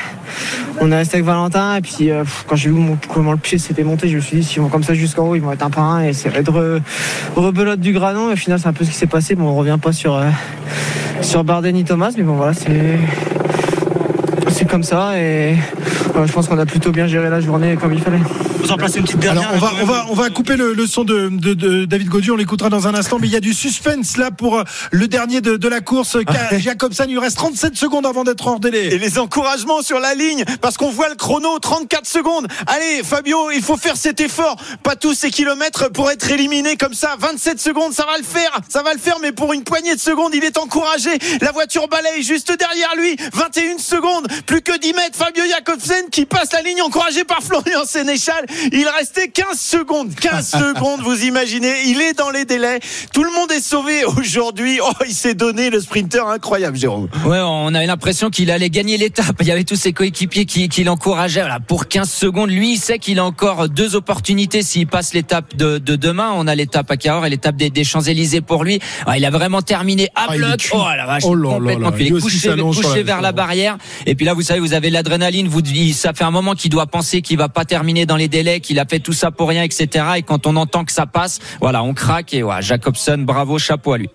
[0.79, 2.79] On est resté avec Valentin et puis euh, quand j'ai vu
[3.11, 5.35] comment le pied s'était monté, je me suis dit s'ils vont comme ça jusqu'en haut,
[5.35, 6.81] ils vont être un par un et c'est de re-
[7.35, 8.29] rebelote du granon.
[8.29, 9.35] Et au final c'est un peu ce qui s'est passé.
[9.35, 10.29] Bon, on revient pas sur, euh,
[11.21, 12.99] sur Bardet ni Thomas, mais bon voilà, c'est
[14.49, 15.55] c'est comme ça et
[16.25, 18.19] je pense qu'on a plutôt bien géré la journée comme il fallait.
[18.59, 19.95] Vous en placez une petite Alors dernière on va là, quand on même.
[19.95, 22.87] va on va couper le, le son de, de, de David Godu, on l'écoutera dans
[22.87, 25.67] un instant, mais il y a du suspense là pour euh, le dernier de, de
[25.67, 26.17] la course.
[26.57, 28.97] Jacobsen, il lui reste 37 secondes avant d'être hors Et délai.
[28.97, 32.47] les encouragements sur la ligne, parce qu'on voit le chrono, 34 secondes.
[32.67, 34.57] Allez, Fabio, il faut faire cet effort.
[34.83, 37.15] Pas tous ces kilomètres pour être éliminé comme ça.
[37.19, 38.59] 27 secondes, ça va le faire.
[38.69, 41.11] Ça va le faire, mais pour une poignée de secondes, il est encouragé.
[41.41, 43.15] La voiture balaye juste derrière lui.
[43.33, 45.17] 21 secondes, plus que 10 mètres.
[45.17, 45.43] Fabio
[46.11, 48.45] Qui passe la ligne, encouragé par Florian Sénéchal.
[48.71, 50.13] Il restait 15 secondes.
[50.15, 51.73] 15 secondes, vous imaginez.
[51.85, 52.79] Il est dans les délais.
[53.13, 54.79] Tout le monde est sauvé aujourd'hui.
[54.83, 57.07] Oh, il s'est donné le sprinter incroyable, Jérôme.
[57.25, 59.35] Ouais, on avait l'impression qu'il allait gagner l'étape.
[59.41, 61.41] Il y avait tous ses coéquipiers qui, qui l'encourageaient.
[61.41, 65.55] Voilà, pour 15 secondes, lui, il sait qu'il a encore deux opportunités s'il passe l'étape
[65.55, 66.31] de, de demain.
[66.35, 68.79] On a l'étape à Cahors et l'étape des, des Champs-Élysées pour lui.
[69.05, 70.69] Ah, il a vraiment terminé à Ah, bloc.
[70.73, 71.95] Oh la vache, Oh là là complètement là.
[71.95, 72.07] cuit.
[72.07, 73.77] Il est couché, couché la- vers la barrière.
[74.05, 75.47] Et puis là, vous savez, vous avez l'adrénaline.
[75.47, 78.27] Vous, il- ça fait un moment qu'il doit penser qu'il va pas terminer dans les
[78.27, 80.05] délais, qu'il a fait tout ça pour rien, etc.
[80.17, 82.33] Et quand on entend que ça passe, voilà, on craque.
[82.33, 84.09] Et voilà, Jacobson, bravo, chapeau à lui.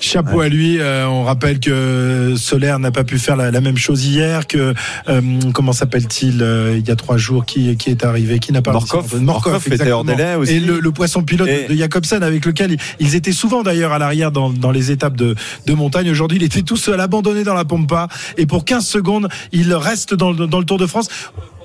[0.00, 0.78] Chapeau à lui.
[0.80, 4.46] euh, on rappelle que Solaire n'a pas pu faire la, la même chose hier.
[4.46, 4.74] Que
[5.08, 5.20] euh,
[5.54, 8.72] comment s'appelle-t-il euh, il y a trois jours qui, qui est arrivé, qui n'a pas
[8.72, 9.06] Morkov.
[9.10, 9.24] réussi.
[9.24, 10.04] Morkov était hors exactement.
[10.04, 10.52] délai aussi.
[10.54, 13.92] Et le, le poisson pilote Et- de Jacobsen avec lequel ils, ils étaient souvent d'ailleurs
[13.92, 15.34] à l'arrière dans, dans les étapes de,
[15.66, 16.10] de montagne.
[16.10, 20.14] Aujourd'hui, il était tout seul abandonné dans la Pampa et pour 15 secondes, il reste
[20.14, 20.91] dans, le- dans le Tour de France.
[20.92, 21.08] France.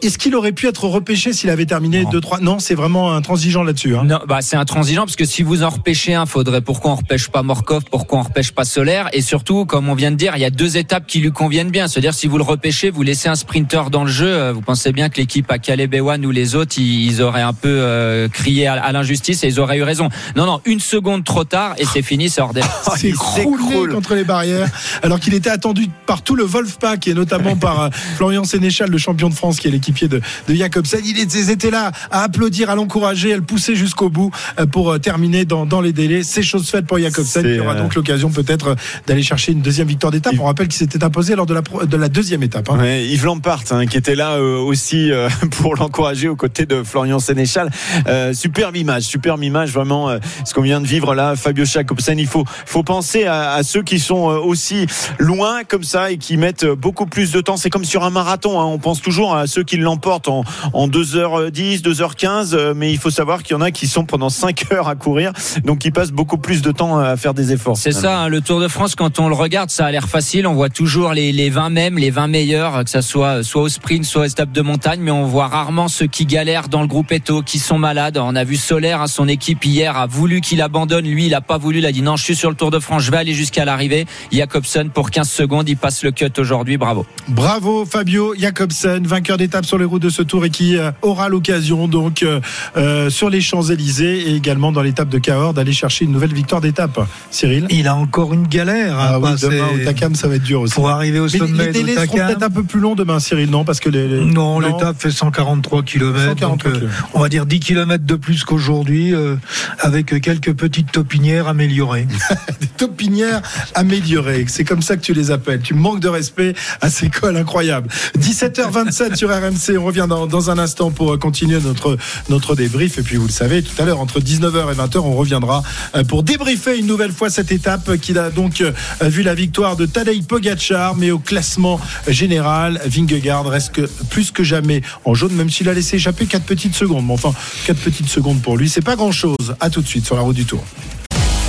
[0.02, 2.12] Est-ce qu'il aurait pu être repêché s'il avait terminé Non.
[2.12, 3.96] 2-3 Non, c'est vraiment intransigeant là-dessus.
[3.96, 4.04] Hein.
[4.06, 7.30] Non, bah c'est intransigeant parce que si vous en repêchez un, faudrait pourquoi on repêche
[7.30, 10.42] pas Morkov, pourquoi on repêche pas Solaire et surtout, comme on vient de dire, il
[10.42, 11.88] y a deux étapes qui lui conviennent bien.
[11.88, 14.92] C'est-à-dire si vous le repêchez, vous laissez un sprinter dans le jeu, euh, vous pensez
[14.92, 18.28] bien que l'équipe à Calais Bewan ou les autres, ils, ils auraient un peu euh,
[18.28, 20.10] crié à, à l'injustice et ils auraient eu raison.
[20.36, 22.68] Non, non, une seconde trop tard et c'est fini, c'est hors délai.
[22.96, 23.92] s'est il s'écroule.
[23.92, 24.70] contre les barrières,
[25.04, 28.98] alors qu'il était attendu par tout le Wolfpack et notamment par euh, Florian Sénéchal, le
[28.98, 31.00] champion de France, qui est l'équipier de, de Jacobsen.
[31.06, 34.92] Il ils étaient là à applaudir, à l'encourager, à le pousser jusqu'au bout euh, pour
[34.92, 36.24] euh, terminer dans, dans les délais.
[36.24, 38.76] C'est chose faite pour Jacobsen, C'est, qui aura euh, donc l'occasion peut-être
[39.08, 40.34] d'aller chercher une deuxième victoire d'étape.
[40.34, 42.70] Il- On rappelle qu'il s'était imposé lors de la, pro- de la deuxième étape.
[42.70, 42.78] hein.
[42.80, 45.30] Ouais, Yves Lampart hein, qui était là euh, aussi euh,
[45.62, 47.70] pour l'encourager aux côtés de Florian Sénéchal.
[48.08, 50.10] Euh, superbe image, superbe image vraiment
[50.46, 51.36] ce qu'on vient de vivre là.
[51.36, 54.86] Fabio Jacobsen, il faut faut penser à, à ceux qui sont aussi
[55.20, 57.58] loin comme ça et qui mettent beaucoup plus de temps.
[57.58, 60.44] C'est comme sur un marathon, hein, on pense toujours à ceux qui qu'il l'emporte en,
[60.74, 64.66] en 2h10, 2h15, mais il faut savoir qu'il y en a qui sont pendant 5
[64.72, 65.32] heures à courir,
[65.64, 67.78] donc ils passent beaucoup plus de temps à faire des efforts.
[67.78, 70.48] C'est ça, hein, le Tour de France, quand on le regarde, ça a l'air facile.
[70.48, 73.70] On voit toujours les, les 20 mêmes, les 20 meilleurs, que ça soit soit au
[73.70, 76.88] sprint, soit aux étapes de montagne, mais on voit rarement ceux qui galèrent dans le
[76.88, 78.18] groupe Eto, qui sont malades.
[78.18, 81.06] On a vu Solaire, hein, son équipe hier a voulu qu'il abandonne.
[81.06, 81.80] Lui, il a pas voulu.
[81.80, 83.66] Il a dit non, je suis sur le Tour de France, je vais aller jusqu'à
[83.66, 84.06] l'arrivée.
[84.32, 86.78] Jacobsen pour 15 secondes, il passe le cut aujourd'hui.
[86.78, 87.06] Bravo.
[87.28, 91.30] Bravo Fabio Jacobsen, vainqueur d'étape sur les routes de ce Tour et qui euh, aura
[91.30, 92.40] l'occasion donc euh,
[92.78, 96.62] euh, sur les Champs-Élysées et également dans l'étape de Cahors d'aller chercher une nouvelle victoire
[96.62, 97.00] d'étape.
[97.32, 97.68] Cyril?
[97.70, 98.96] Il a encore une galère.
[98.98, 100.74] ah oui, demain au Takam, ça va être dur aussi.
[100.74, 103.50] Pour arriver au Mais sommet les délais seront peut-être un peu plus longs demain, Cyril,
[103.50, 103.66] non?
[103.66, 106.18] Parce que les, les- Non, l'étape fait 143 km.
[106.18, 107.10] 143 donc, euh, kilomètres.
[107.14, 109.36] on va dire 10 km de plus qu'aujourd'hui, euh,
[109.80, 112.08] avec quelques petites topinières améliorées.
[112.62, 113.42] des topinières
[113.76, 114.46] améliorées.
[114.48, 115.62] C'est comme ça que tu les appelles.
[115.62, 117.90] Tu manques de respect à ces cols incroyables.
[118.18, 119.57] 17h27 sur RMC.
[119.78, 121.98] On revient dans, un instant pour euh, continuer notre,
[122.30, 123.00] notre débrief.
[123.00, 125.64] Et puis, vous le savez, tout à l'heure, entre 19h et 20h, on reviendra
[125.96, 129.76] euh, pour débriefer une nouvelle fois cette étape qui a donc euh, vu la victoire
[129.76, 130.96] de Tadej Pogacar.
[130.96, 135.96] Mais au classement général, Vingegaard reste plus que jamais en jaune, même s'il a laissé
[135.96, 137.06] échapper 4 petites secondes.
[137.08, 137.34] Mais enfin,
[137.66, 139.56] 4 petites secondes pour lui, c'est pas grand chose.
[139.60, 140.64] À tout de suite sur la route du Tour.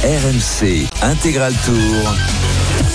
[0.02, 2.14] RMC Intégral Tour.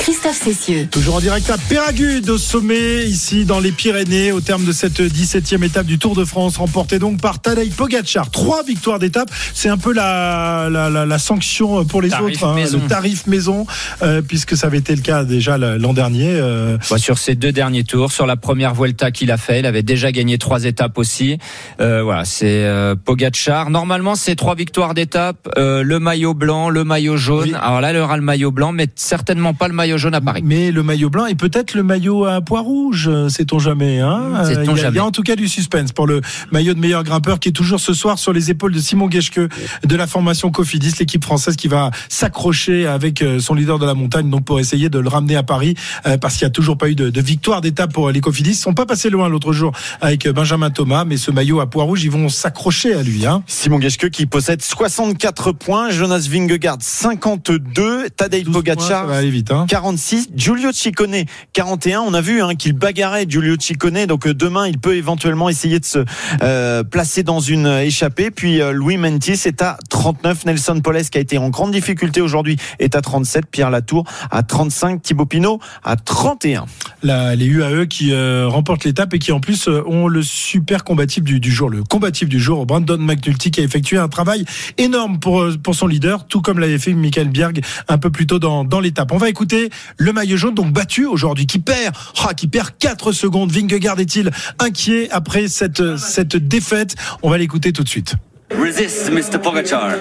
[0.04, 0.88] Christophe Cessieux.
[0.92, 5.00] Toujours en direct à Péragude, au sommet, ici dans les Pyrénées, au terme de cette
[5.00, 8.30] 17e étape du Tour de France, remportée donc par Tadej Pogacar.
[8.30, 12.48] Trois victoires d'étape, c'est un peu la, la, la- la sanction pour les Tarif autres,
[12.48, 12.80] hein, maison.
[12.84, 13.66] le tarif maison,
[14.02, 16.32] euh, puisque ça avait été le cas déjà l'an dernier.
[16.32, 19.66] euh, Bah, sur ses deux derniers tours, sur la première Vuelta qu'il a fait, il
[19.66, 21.38] avait déjà gagné trois étapes aussi.
[21.80, 23.70] Euh, voilà, c'est euh, Pogacar.
[23.70, 27.52] Normalement, c'est trois victoires d'étape, euh, le maillot blanc, le maillot jaune.
[27.54, 27.56] Oui.
[27.62, 30.42] Alors là, il aura le maillot blanc, mais certainement pas le maillot jaune à Paris.
[30.44, 34.00] mais le maillot blanc et peut-être le maillot à pois rouge, euh, sait-on jamais.
[34.00, 34.90] Hein Euh, il, y a, jamais.
[34.94, 37.50] il y a en tout cas du suspense pour le maillot de meilleur grimpeur qui
[37.50, 41.24] est toujours ce soir sur les épaules de Simon Geschke de la formation Cofidis, l'équipe
[41.24, 45.00] française qui va s'accrocher avec euh, son leader de la montagne donc pour essayer de
[45.00, 45.76] le ramener à Paris
[46.06, 48.52] euh, parce qu'il n'y a toujours pas eu de, de victoire d'étape pour les Cofidis.
[48.52, 51.84] Ils sont pas passés loin l'autre jour avec Benjamin Thomas, mais ce maillot à pois
[51.84, 53.26] rouge, ils vont s'accrocher à lui.
[53.26, 53.44] Hein.
[53.48, 59.18] Simon Geschke qui possède 64 points, Jonas Vingegaard 52, Tadej 12 points, ça Pogacar va
[59.18, 59.52] aller vite.
[59.52, 59.66] Hein.
[59.88, 62.00] 46, Giulio Ciccone 41.
[62.00, 65.78] On a vu hein, qu'il bagarrait Giulio Ciccone, donc euh, demain il peut éventuellement essayer
[65.82, 66.06] de se
[66.42, 68.32] euh, placer dans une euh, échappée.
[68.32, 72.56] Puis Louis Mentis est à 39, Nelson Poles qui a été en grande difficulté aujourd'hui
[72.80, 76.66] est à 37, Pierre Latour à 35, Thibaut Pinot à 31.
[77.02, 78.14] la- les UAE qui
[78.46, 82.30] remportent l'étape et qui en plus ont le super combatif du, du jour, le combatif
[82.30, 84.46] du jour, Brandon McNulty qui a effectué un travail
[84.78, 88.40] énorme pour, pour son leader, tout comme l'avait fait Michael Bjerg un peu plus tôt
[88.40, 89.12] dans, dans l'étape.
[89.12, 93.12] On va écouter le maillot jaune, donc battu aujourd'hui, qui perd, ah, qui perd 4
[93.12, 93.52] secondes.
[93.52, 96.96] Vingegaard est-il inquiet après cette, cette défaite?
[97.22, 98.16] On va l'écouter tout de suite.
[98.52, 99.40] Resist Mr.
[99.42, 99.98] Pogacar?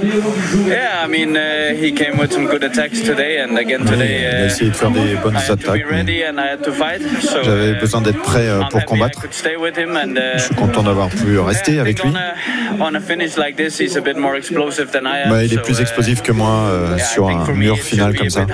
[0.67, 4.27] Yeah, I mean, uh, he came with some good attacks today, and again today, il
[4.27, 5.85] a uh, essayé de faire des bonnes attaques.
[5.91, 7.01] mais ready and I had to fight.
[7.23, 9.21] So, J'avais uh, besoin d'être prêt euh, I'm pour combattre.
[9.21, 12.11] could stay with him and, uh, Je suis content d'avoir pu rester yeah, avec lui.
[12.13, 15.31] On a, on a finish like this, he's a bit more explosive than I am.
[15.31, 17.79] Bah, il est so, plus uh, explosif que moi euh, yeah, I sur un mur
[17.79, 18.45] final comme ça.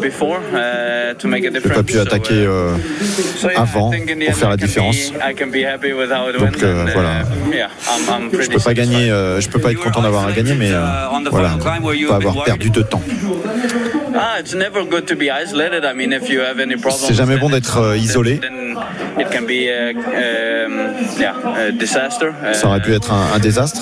[0.00, 1.76] before, uh, to make a J'ai difference.
[1.76, 2.76] pas pu So, attaquer uh, euh,
[3.36, 5.12] so, yeah, avant pour faire la I can be- différence.
[5.20, 7.22] I can be happy with how it Donc, and, uh, voilà.
[7.52, 10.70] yeah, I'm- I'm Je peux pas gagner, je peux pas être content d'avoir gagné, mais
[10.72, 10.82] euh,
[11.30, 11.50] voilà,
[12.08, 13.02] pas avoir perdu de temps.
[14.16, 14.38] Ah,
[16.96, 18.40] C'est jamais bon d'être euh, isolé.
[21.24, 22.54] a, um.
[22.54, 23.80] Ça aurait pu Uh, être un, un désastre.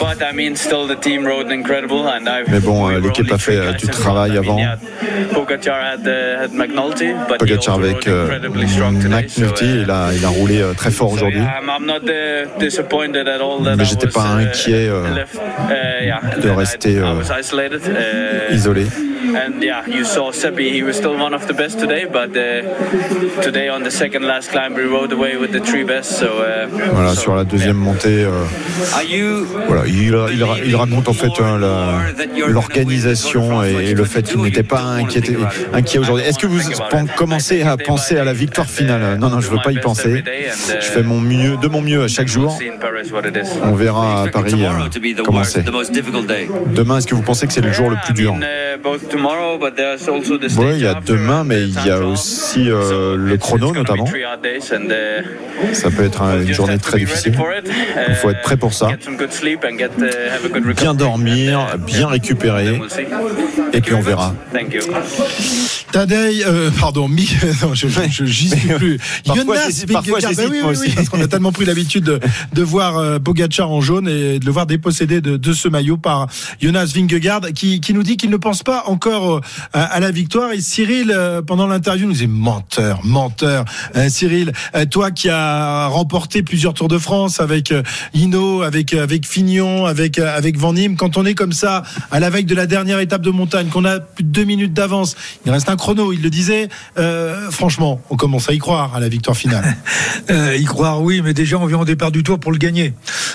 [2.49, 4.59] Mais bon, euh, l'équipe a fait, euh, du travail avant.
[7.38, 11.41] Pogacar uh, avec euh, McNulty, uh, il a, il a roulé euh, très fort aujourd'hui.
[11.41, 11.45] uh,
[13.77, 17.83] Mais j'étais pas uh, inquiet, euh, uh, de that I- rester, euh, was isolated.
[17.88, 18.87] uh, Isolé.
[19.23, 23.41] And yeah, you saw Seppi, he was still one of the best today, but uh,
[23.41, 26.19] today on the second last climb, we rode away with the three best.
[26.19, 30.77] So, uh, Voilà, so, sur la deuxième montée, euh, Are you voilà, il, il, il
[30.77, 31.59] raconte en fait hein,
[32.49, 35.37] l'organisation et, et le fait qu'il n'était pas inquiété,
[35.73, 36.27] inquiet aujourd'hui.
[36.27, 36.61] Est-ce que vous
[37.17, 39.19] commencez à penser à la victoire finale?
[39.19, 40.23] Non, non, je veux pas y penser.
[40.69, 42.59] Je fais mon mieux, de mon mieux à chaque jour.
[43.63, 45.65] On verra à Paris euh, comment c'est.
[46.75, 48.35] Demain, est-ce que vous pensez que c'est le jour le plus I dur
[49.16, 51.61] mean, uh, both tomorrow, but there's also the Ouais, stage il y a demain, mais
[51.66, 54.07] the il y a aussi euh, le chrono notamment.
[54.07, 57.35] uh, Ça peut être une journée très difficile.
[58.09, 58.88] Il faut être prêt pour ça.
[58.88, 60.75] Get some good sleep and get, uh, have a good recovery.
[60.75, 62.79] Bien dormir, bien récupérer,
[63.72, 64.35] et puis on verra.
[64.53, 64.81] Thank you.
[65.92, 67.29] Tadej, euh, pardon, Mi,
[67.62, 68.98] non, je, je, je- j'y suis plus.
[69.27, 72.20] Jonas Vingegaard, bah oui, oui, oui, parce qu'on a tellement pris l'habitude de,
[72.55, 75.98] de voir euh, Pogacar en jaune et de le voir dépossédé de, de ce maillot
[75.98, 76.29] par
[76.61, 79.41] Jonas Vingegaard, qui, qui nous dit qu'il ne pense pas encore euh,
[79.73, 80.53] à, la victoire.
[80.53, 83.65] Et Cyril, euh, pendant l'interview, nous dit menteur, menteur.
[83.97, 84.53] Euh, Cyril,
[84.91, 87.73] toi qui as remporté plusieurs Tours de France avec
[88.15, 92.31] Hino, avec avec Fignon, avec avec Van Nîmes, quand on est comme ça à la
[92.31, 95.53] veille de la dernière étape de montagne, qu'on a plus de deux minutes d'avance, il
[95.53, 96.12] reste un chrono.
[96.12, 96.69] Il le disait.
[96.99, 99.65] euh, franchement, on commence à y croire à la victoire finale.
[100.31, 102.95] Euh, y croire, oui, mais déjà on vient au départ du tour pour le gagner.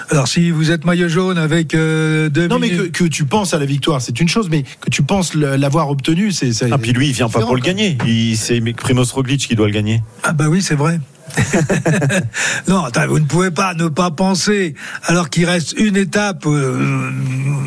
[0.10, 3.66] Alors si vous êtes maillot jaune avec deux non, mais que tu penses à la
[3.66, 6.52] victoire, c'est une chose, mais que tu penses le- l'avoir obtenue, c'est.
[6.72, 7.98] Ah, puis lui, il vient pas pour le gagner.
[8.06, 10.02] Il- C'est Primoz Roglic qui doit le gagner.
[10.24, 11.00] Ah bah oui, c'est vrai.
[12.68, 14.74] non, attends, vous ne pouvez pas ne pas penser,
[15.06, 17.12] alors qu'il reste une étape, euh,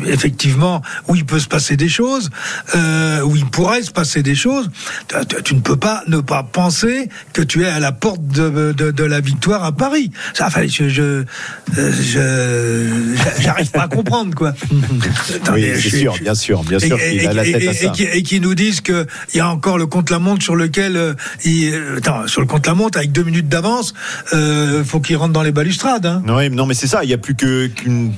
[0.05, 2.29] effectivement, où il peut se passer des choses,
[2.75, 4.69] euh, où il pourrait se passer des choses.
[5.43, 8.91] Tu, ne peux pas ne pas penser que tu es à la porte de, de,
[8.91, 10.11] de la victoire à Paris.
[10.33, 11.23] Ça, enfin, je, je,
[12.17, 14.53] euh, j'arrive pas à comprendre quoi.
[15.53, 17.73] Oui, c'est sûr, bien sûr, bien et- sûr et- a la et- tête à et-
[17.73, 17.87] ça.
[17.87, 21.13] et qui- et qui nous disent qu'il y a encore le compte-la-montre sur lequel euh,
[21.43, 23.93] il, euh, attends, sur le compte-la-montre avec deux minutes d'avance,
[24.33, 26.05] euh, faut qu'il rentre dans les balustrades.
[26.07, 26.23] Hein.
[26.25, 27.03] Non, mais c'est ça.
[27.03, 28.11] Il n'y a plus que qu'une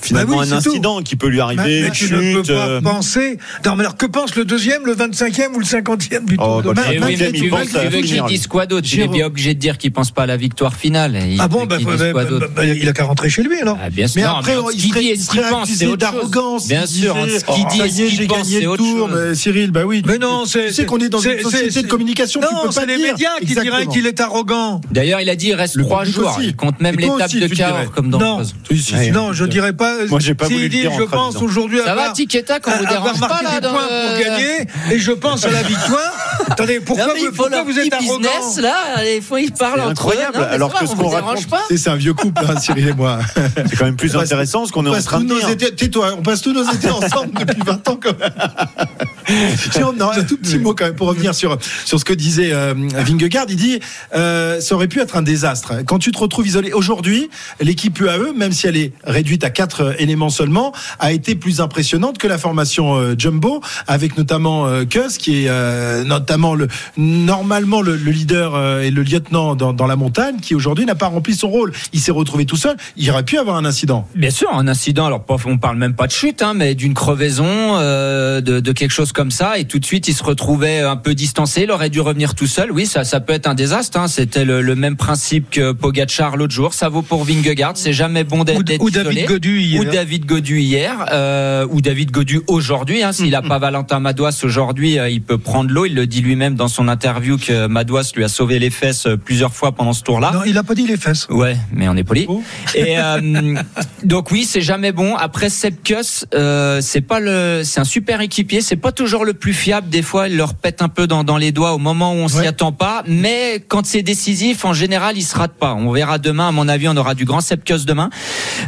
[0.00, 0.68] finalement Bah oui, un tout.
[0.68, 1.82] incident qui peut lui arriver.
[1.82, 3.38] Mais, tu ne peux pas euh, penser.
[3.64, 6.62] Non, mais alors que pense le deuxième, le 25e ou le 50e du Tour Oh,
[6.62, 8.86] de bah, France Eh oui, tu veux, tu veux finir, dise quoi d'autre?
[8.92, 11.18] Il est bien obligé de dire qu'il pense pas à la victoire finale.
[11.28, 13.78] Il Ah bon, bah, qu'il bah, bah, bah, il a qu'à rentrer chez lui alors.
[13.82, 14.20] Ah, bien sûr.
[14.20, 16.30] Mais Non, après, mais il qu'il serait, ce qu'il pense, c'est accusé autre chose.
[16.30, 16.68] d'arrogance.
[16.68, 19.08] Bien sûr, disait, ce qu'il dit qu'il j'ai pense, gagné c'est le autre tour.
[19.08, 19.18] chose.
[19.28, 20.02] Mais Cyril, bah oui.
[20.06, 20.66] Mais non, c'est.
[20.68, 23.86] Tu sais qu'on est dans une société de communication, Non, c'est les médias qui diraient
[23.86, 24.73] qu'il est arrogant.
[24.90, 26.34] D'ailleurs, il a dit il reste Le trois jours.
[26.36, 26.48] aussi.
[26.48, 27.46] Il compte même l'étape de.
[27.54, 28.18] Cahors comme Non.
[28.18, 28.54] dangereuse.
[28.70, 29.10] Oui, si, si.
[29.10, 30.04] Non, je dirais pas.
[30.08, 32.86] Moi, j'ai pas S'il voulu dit, dire je pense aujourd'hui Ça va, Tiqueta, qu'on vous
[32.86, 36.12] dérange pas là des dans points pour gagner, et je pense à la victoire.
[36.50, 39.02] Attendez, pourquoi, Non, vous, pourquoi êtes arrogant business là.
[39.04, 40.38] Des fois, ils parlent incroyable.
[40.38, 41.62] Non, alors que ce on qu'on raconte, pas.
[41.70, 43.18] C'est un vieux couple, hein, Cyril et moi.
[43.68, 45.38] C'est quand même plus intéressant ce qu'on est On en passe train tous de nos
[45.40, 45.48] dire.
[45.50, 49.94] étés- Tais-toi, on passe tous nos étés ensemble depuis 20 ans quand même.
[49.96, 52.74] Non, un tout petit mot quand même pour revenir sur, sur ce que disait euh,
[52.76, 53.46] Vingegaard.
[53.48, 53.80] Il dit
[54.14, 55.84] euh, ça aurait pu être un désastre.
[55.86, 56.72] Quand tu te retrouves isolé.
[56.72, 61.34] Aujourd'hui, l'équipe UAE, même si elle est réduite à quatre euh, éléments seulement, a été
[61.34, 66.54] plus impressionnante que la formation euh, Jumbo, avec notamment euh, Kuss, qui est euh, notamment
[66.54, 70.94] le, normalement le, le leader euh, et le lieutenant dans, la montagne, qui aujourd'hui n'a
[70.94, 71.72] pas rempli son rôle.
[71.92, 72.76] Il s'est retrouvé tout seul.
[72.96, 74.08] Il aurait pu avoir un incident.
[74.14, 75.06] Bien sûr, un incident.
[75.06, 79.12] Alors, on parle même pas de chute, hein, mais d'une crevaison, euh, de, quelque chose
[79.12, 81.62] comme ça, et tout de suite, il se retrouvait un peu distancé.
[81.62, 82.72] Il aurait dû revenir tout seul.
[82.72, 83.98] Oui, ça, ça peut être un désastre.
[83.98, 84.08] Hein.
[84.08, 86.74] C'était le, le même principe que Pogacar l'autre jour.
[86.74, 87.72] Ça vaut pour Vingegaard.
[87.76, 89.26] C'est jamais bon d'être Ou, David.
[89.26, 89.80] Godu hier.
[89.80, 93.02] Ou David Godu hier, euh, ou David Godu aujourd'hui.
[93.02, 95.86] Hein, S'il n'a pas Valentin Madouas aujourd'hui, euh, il peut prendre l'eau.
[95.86, 99.16] Il le dit lui-même dans son interview que Madouas lui a sauvé les fesses euh,
[99.16, 100.30] plusieurs fois pendant ce tour-là.
[100.32, 101.26] Non, il a pas dit les fesses.
[101.30, 102.26] Ouais, mais on est poli.
[102.28, 102.42] Oh.
[102.74, 103.54] Et euh,
[104.04, 105.14] donc oui, c'est jamais bon.
[105.16, 108.60] Après Sepkus, euh, c'est pas le, c'est un super équipier.
[108.60, 109.88] C'est pas toujours le plus fiable.
[109.88, 112.28] Des fois, il leur pète un peu dans, dans les doigts au moment où on
[112.28, 112.46] s'y Ouais.
[112.48, 113.02] attend pas.
[113.06, 114.33] Mais quand c'est décisif,
[114.64, 115.74] en général, il se rate pas.
[115.74, 116.48] On verra demain.
[116.48, 118.10] À mon avis, on aura du grand Sepkus demain.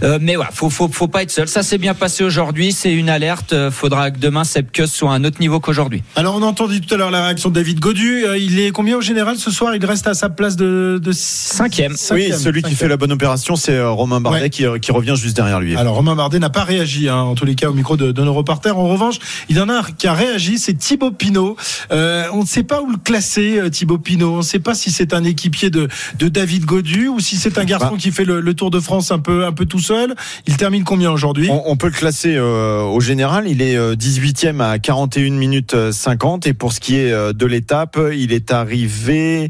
[0.02, 1.48] Euh, mais voilà, faut, faut, faut pas être seul.
[1.48, 2.72] Ça s'est bien passé aujourd'hui.
[2.72, 3.52] C'est une alerte.
[3.52, 6.02] Euh, Faudra que demain Sepkus soit à un autre niveau qu'aujourd'hui.
[6.14, 8.24] Alors on a entendu tout à l'heure la réaction de David Godu.
[8.24, 9.74] Euh, il est combien au général ce soir?
[9.74, 11.92] Il reste à sa place de, de Cinquième.
[11.92, 14.50] Oui, cinquième, celui qui fait la bonne opération, c'est Romain Bardet Ouais.
[14.50, 15.76] qui, qui revient juste derrière lui.
[15.76, 18.22] Alors Romain Bardet n'a pas réagi, hein, en tous les cas au micro de, de
[18.22, 18.76] nos reporters.
[18.79, 19.16] En revanche,
[19.48, 21.57] il y en a un qui a réagi, c'est Thibaut Pinot.
[21.92, 24.35] Euh, on ne sait pas où le classer, Thibaut Pinot.
[24.35, 25.24] On ne sait pas si c'est un
[25.56, 25.88] équipier de,
[26.18, 27.96] de David Godu ou si c'est un garçon Bah.
[27.98, 30.14] qui fait le, le Tour de France un peu, un peu tout seul.
[30.46, 31.48] Il termine combien aujourd'hui?
[31.50, 33.48] On, on peut le classer euh, au général.
[33.48, 36.46] Il est euh, 18e à 41 minutes euh, 50.
[36.46, 39.48] Et pour ce qui est euh, de l'étape, il est arrivé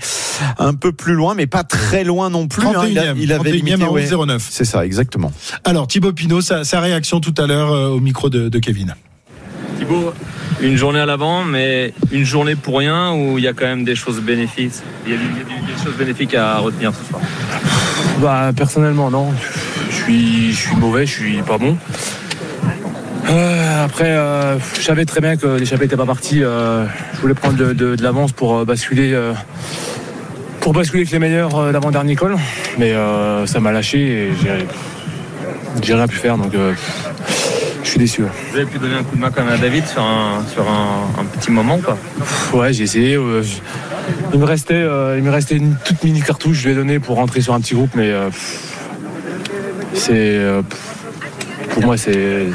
[0.59, 2.67] un peu plus loin, mais pas très loin non plus.
[2.67, 2.85] hein.
[2.89, 3.83] Il, a- 31e, il avait 31e limité.
[3.85, 4.05] à ouais.
[4.07, 4.39] 11,09.
[4.49, 5.33] C'est ça, exactement.
[5.65, 8.95] Alors Thibaut Pinot, sa, sa réaction tout à l'heure euh, au micro de, de Kevin.
[10.61, 13.85] Une journée à l'avant, mais une journée pour rien où il y a quand même
[13.85, 14.73] des choses bénéfiques.
[15.07, 17.21] Il y a, des choses bénéfiques à retenir ce soir.
[18.21, 19.33] Bah personnellement non,
[19.91, 21.77] je suis, je suis mauvais, je suis pas bon.
[23.29, 26.43] Euh, après, euh, je savais très bien que l'échappée n'était pas partie.
[26.43, 29.19] euh, je voulais prendre de, de- l'avance pour euh, basculer,
[30.61, 32.37] pour basculer avec les meilleurs d'avant-dernier col,
[32.79, 32.95] mais
[33.47, 34.31] ça m'a lâché et
[35.83, 36.39] j'ai, rien pu faire.
[36.39, 36.53] Donc,
[37.87, 38.23] je suis déçu.
[38.23, 38.29] ouais.
[38.51, 40.69] Vous avez pu donner un coup de main quand même à David sur un, sur
[40.69, 43.15] un, un petit moment Pff, Ouais, j'ai essayé.
[43.15, 43.43] euh,
[44.35, 46.99] il, me restait, euh, il me restait une toute mini cartouche, je lui ai donné
[46.99, 48.29] pour rentrer sur un petit groupe, mais euh,
[49.95, 50.13] c'est.
[50.15, 50.63] euh,
[51.71, 52.47] pour moi, c'est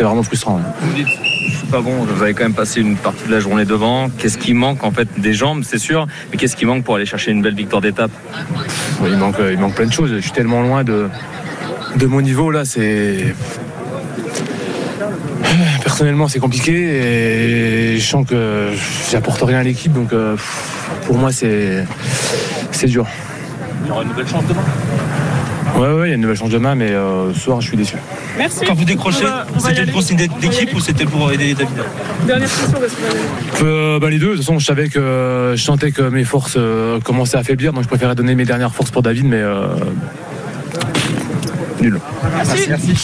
[0.00, 0.56] vraiment frustrant.
[0.56, 0.62] ouais.
[0.80, 1.08] Vous dites,
[1.48, 4.08] je suis pas bon, vous avez quand même passé une partie de la journée devant.
[4.18, 7.06] Qu'est-ce qui manque en fait Des jambes, c'est sûr, mais qu'est-ce qui manque pour aller
[7.06, 8.10] chercher une belle victoire d'étape?
[9.06, 10.10] Il, manque, il manque plein de choses.
[10.14, 11.08] Je suis tellement loin de,
[11.96, 13.34] de mon niveau là, c'est.
[15.82, 18.68] Personnellement, c'est compliqué et je sens que
[19.10, 20.36] j'apporte rien à l'équipe, donc euh,
[21.06, 21.84] pour moi, c'est
[22.70, 23.06] c'est dur.
[23.84, 24.62] Il y aura une nouvelle chance demain?
[25.76, 27.76] Ouais, ouais, il y a une nouvelle chance demain, mais euh, ce soir, je suis
[27.76, 27.96] déçu.
[28.66, 29.24] Quand vous décrochez,
[29.58, 31.76] c'était une consigne d'équipe ou c'était pour aider David
[32.26, 35.62] Dernière question, parce que Euh, bah, les deux, de toute façon, je savais que je
[35.62, 38.90] sentais que mes forces euh, commençaient à affaiblir, donc je préférais donner mes dernières forces
[38.90, 39.42] pour David, mais
[42.22, 42.96] nul.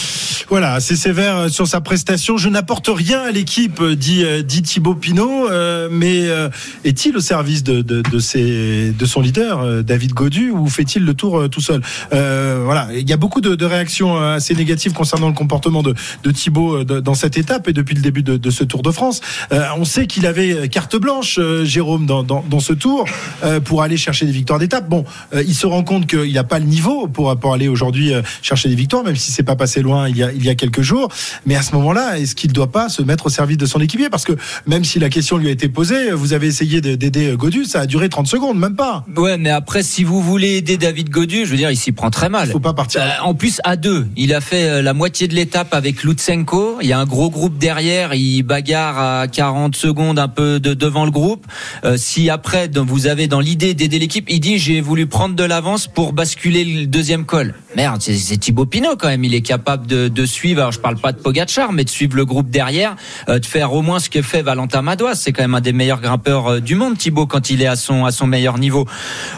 [0.49, 2.37] Voilà, assez sévère euh, sur sa prestation.
[2.37, 5.47] Je n'apporte rien à l'équipe, euh, dit, euh, dit Thibaut Pinot.
[5.47, 6.49] euh, mais euh,
[6.83, 11.05] est-il au service de, de, de, ses, de son leader, euh, David Godu, ou fait-il
[11.05, 11.81] le tour euh, tout seul?
[12.13, 15.93] Euh, Voilà, il y a beaucoup de, de réactions assez négatives concernant le comportement de,
[16.23, 19.21] de Thibaut dans cette étape et depuis le début de, de ce Tour de France.
[19.51, 23.05] Euh, on sait qu'il avait carte blanche, Jérôme, dans, dans, dans ce tour
[23.43, 24.89] euh, pour aller chercher des victoires d'étape.
[24.89, 28.13] Bon, euh, il se rend compte qu'il n'a pas le niveau pour, pour aller aujourd'hui
[28.41, 30.55] chercher des victoires, même si c'est pas passé loin il y a, il y a
[30.55, 31.09] quelques jours.
[31.45, 33.79] Mais à ce moment-là, est-ce qu'il ne doit pas se mettre au service de son
[33.81, 34.09] équipier?
[34.09, 34.33] Parce que
[34.65, 37.81] même si la question lui a été posée, vous avez essayé de- d'aider Godu, ça
[37.81, 39.05] a duré 30 secondes, même pas.
[39.17, 42.09] Ouais, mais après, si vous voulez aider David Godu, je veux dire, il s'y prend
[42.09, 42.47] très mal.
[42.47, 43.01] Il faut pas partir.
[43.01, 46.77] Euh, en plus, à deux, il a fait euh, la moitié de l'étape avec Lutsenko.
[46.81, 48.13] Il y a un gros groupe derrière.
[48.13, 51.45] Il bagarre à 40 secondes un peu de, devant le groupe.
[51.83, 55.43] Euh, si après, vous avez dans l'idée d'aider l'équipe, il dit j'ai voulu prendre de
[55.43, 57.53] l'avance pour basculer le deuxième col.
[57.75, 59.23] Merde, c'est Thibaut Pinot quand même.
[59.23, 60.59] Il est capable de, suivre.
[60.59, 62.95] Alors, je parle pas de Pogachar, mais de suivre le groupe derrière,
[63.27, 65.15] euh, de faire au moins ce que fait Valentin Madouas.
[65.15, 67.75] C'est quand même un des meilleurs grimpeurs euh, du monde, Thibaut, quand il est à
[67.75, 68.85] son meilleur niveau.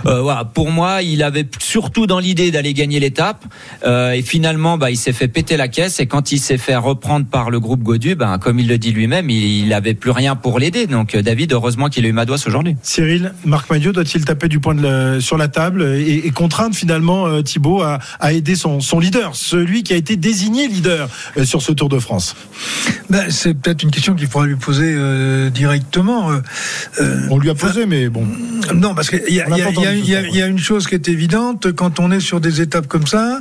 [0.06, 3.45] Euh, voilà, pour moi, il avait surtout dans l'idée d'aller gagner l'étape.
[3.86, 6.00] Et finalement, bah, il s'est fait péter la caisse.
[6.00, 8.91] Et quand il s'est fait reprendre par le groupe Godu, bah, comme il le dit
[8.91, 10.88] lui-même, il, il avait plus rien pour l'aider.
[10.88, 12.76] Donc, David, heureusement qu'il a eu Madouas aujourd'hui.
[12.82, 18.00] Cyril, Marc Maillot doit-il taper du poing sur la table et, contraindre finalement Thibaut à,
[18.34, 22.36] aider son leader, celui qui a été désigné leader euh, sur ce Tour de France
[23.10, 26.32] Ben, c'est peut-être une question qu'il faudra lui poser euh, directement.
[26.32, 28.26] euh, On lui a posé, mais bon.
[28.74, 32.20] Non, parce qu'il y, a- y y une chose qui est évidente quand on est
[32.22, 33.40] sur des étapes comme ça.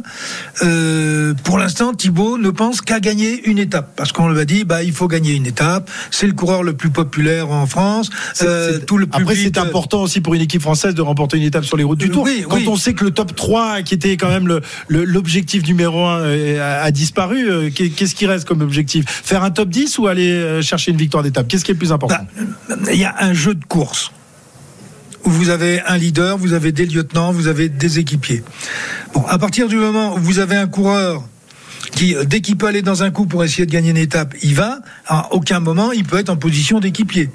[0.63, 4.65] euh, pour l'instant, Thibaut ne pense qu'à gagner une étape, parce qu'on lui a dit,
[4.65, 5.89] bah, il faut gagner une étape.
[6.11, 8.11] C'est le coureur le plus populaire en France.
[8.87, 11.77] Tout le Après, c'est important aussi pour une équipe française de remporter une étape sur
[11.77, 12.25] les routes du Tour.
[12.25, 12.67] Oui, Quand oui.
[12.69, 17.51] on sait que le top 3, qui était quand même l'objectif numéro 1, a, disparu,
[17.51, 19.05] euh, qu'est- qu'est-ce qui reste comme objectif?
[19.09, 21.49] Faire un top 10 ou aller euh, chercher une victoire d'étape?
[21.49, 22.17] Qu'est-ce qui est le plus important?
[22.69, 24.11] Bah, il y a un jeu de course
[25.25, 28.43] où vous avez un leader, vous avez des lieutenants, vous avez des équipiers.
[29.15, 31.23] Bon, à partir du moment où vous avez un coureur
[31.93, 34.35] qui, euh, dès qu'il peut aller dans un coup pour essayer de gagner une étape,
[34.43, 37.31] il va, à aucun moment il peut être en position d'équipier.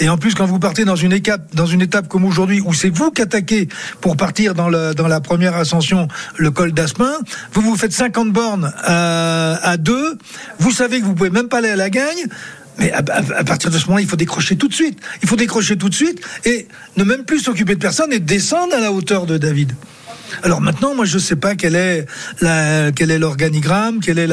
[0.00, 2.72] Et en plus, quand vous partez dans une étape, dans une étape comme aujourd'hui, où
[2.72, 3.68] c'est vous qui attaquez
[4.00, 7.12] pour partir dans, la première ascension, le col d'Aspin,
[7.52, 10.16] vous vous faites 50 bornes à, à deux,
[10.58, 12.26] vous savez que vous pouvez même pas aller à la gagne,
[12.78, 14.98] mais à, à- à partir de ce moment-là, il faut décrocher tout de suite.
[15.22, 18.74] Il faut décrocher tout de suite et ne même plus s'occuper de personne et descendre
[18.74, 19.72] à la hauteur de David.
[20.42, 22.06] Alors maintenant, moi, je ne sais pas quel est
[23.18, 24.28] l'organigramme, quel est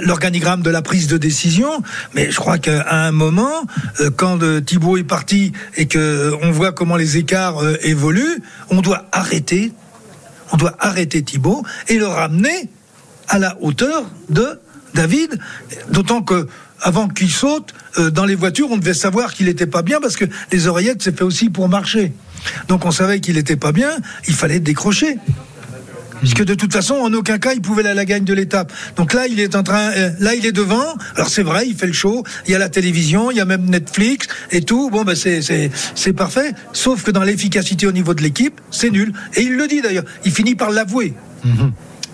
[0.00, 1.82] l'organigramme de la prise de décision,
[2.14, 3.66] mais je crois qu'à un moment,
[4.00, 8.42] euh, quand euh, Thibaut est parti et que euh, on voit comment les écarts évoluent,
[8.70, 9.72] on doit arrêter,
[10.52, 12.68] on doit arrêter Thibaut et le ramener
[13.28, 14.60] à la hauteur de
[14.94, 15.38] David,
[15.90, 16.46] d'autant que
[16.82, 20.16] avant qu'il saute, euh, dans les voitures, on devait savoir qu'il n'était pas bien parce
[20.16, 22.12] que les oreillettes, c'est fait aussi pour marcher.
[22.68, 23.90] Donc on savait qu'il n'était pas bien,
[24.28, 25.16] il fallait décrocher.
[26.18, 28.72] Puisque de toute façon, en aucun cas, il pouvait aller à la gagne de l'étape.
[28.94, 30.94] Donc là, il est en train, euh, là, il est devant.
[31.16, 32.22] Alors c'est vrai, il fait le show.
[32.46, 34.88] Il y a la télévision, il y a même Netflix et tout.
[34.88, 36.52] Bon, ben c'est c'est c'est parfait.
[36.72, 39.12] Sauf que dans l'efficacité au niveau de l'équipe, c'est nul.
[39.34, 40.04] Et il le dit d'ailleurs.
[40.24, 41.14] Il finit par l'avouer.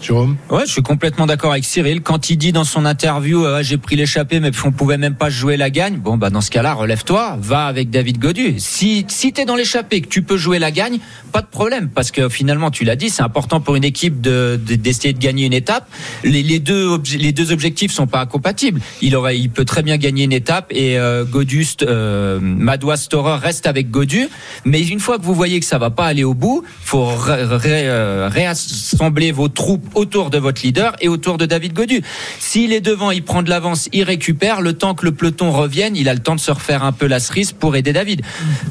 [0.00, 2.02] Jérôme Ouais, je suis complètement d'accord avec Cyril.
[2.02, 5.28] Quand il dit dans son interview, euh, j'ai pris l'échappée, mais on pouvait même pas
[5.28, 5.96] jouer la gagne.
[5.96, 8.54] Bon, bah dans ce cas-là, relève-toi, va avec David Godu.
[8.58, 10.98] Si si t'es dans l'échappée, que tu peux jouer la gagne,
[11.32, 14.58] pas de problème, parce que finalement, tu l'as dit, c'est important pour une équipe de
[14.64, 15.88] de- d'essayer de, gagner une étape.
[16.22, 18.80] Les, les deux les deux objectifs sont pas incompatibles.
[19.02, 23.38] Il aurait, il peut très bien gagner une étape et euh, Godu, euh, Madois Storer
[23.38, 24.28] reste avec Godu.
[24.64, 27.86] Mais une fois que vous voyez que ça va pas aller au bout, faut ré-
[27.88, 32.02] euh, réassembler vos troupes autour de votre leader et autour de David Godu.
[32.38, 34.60] S'il est devant, il prend de l'avance, il récupère.
[34.60, 37.06] Le temps que le peloton revienne, il a le temps de se refaire un peu
[37.06, 38.22] la cerise pour aider David.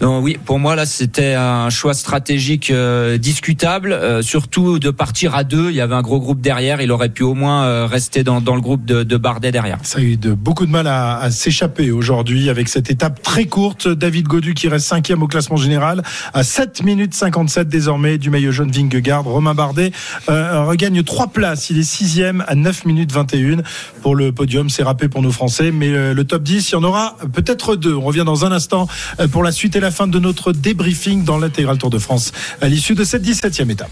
[0.01, 5.35] Donc oui, pour moi là, c'était un choix stratégique euh, discutable, euh, surtout de partir
[5.35, 5.69] à deux.
[5.69, 8.41] Il y avait un gros groupe derrière, il aurait pu au moins euh, rester dans,
[8.41, 9.77] dans le groupe de, de Bardet derrière.
[9.83, 13.45] Ça a eu de, beaucoup de mal à, à s'échapper aujourd'hui avec cette étape très
[13.45, 13.87] courte.
[13.87, 16.03] David Godu qui reste cinquième au classement général
[16.33, 19.23] à 7 minutes 57 désormais du maillot jaune Vingegaard.
[19.23, 19.91] Romain Bardet
[20.29, 21.71] euh, regagne trois places.
[21.71, 23.63] Il est sixième à 9 minutes 21
[24.03, 24.69] pour le podium.
[24.69, 27.75] C'est râpé pour nos Français, mais euh, le top 10, il y en aura peut-être
[27.75, 27.95] deux.
[27.95, 28.87] On revient dans un instant
[29.19, 32.31] euh, pour la suite et la fin de notre débriefing dans l'intégral Tour de France
[32.61, 33.89] à l'issue de cette 17e étape.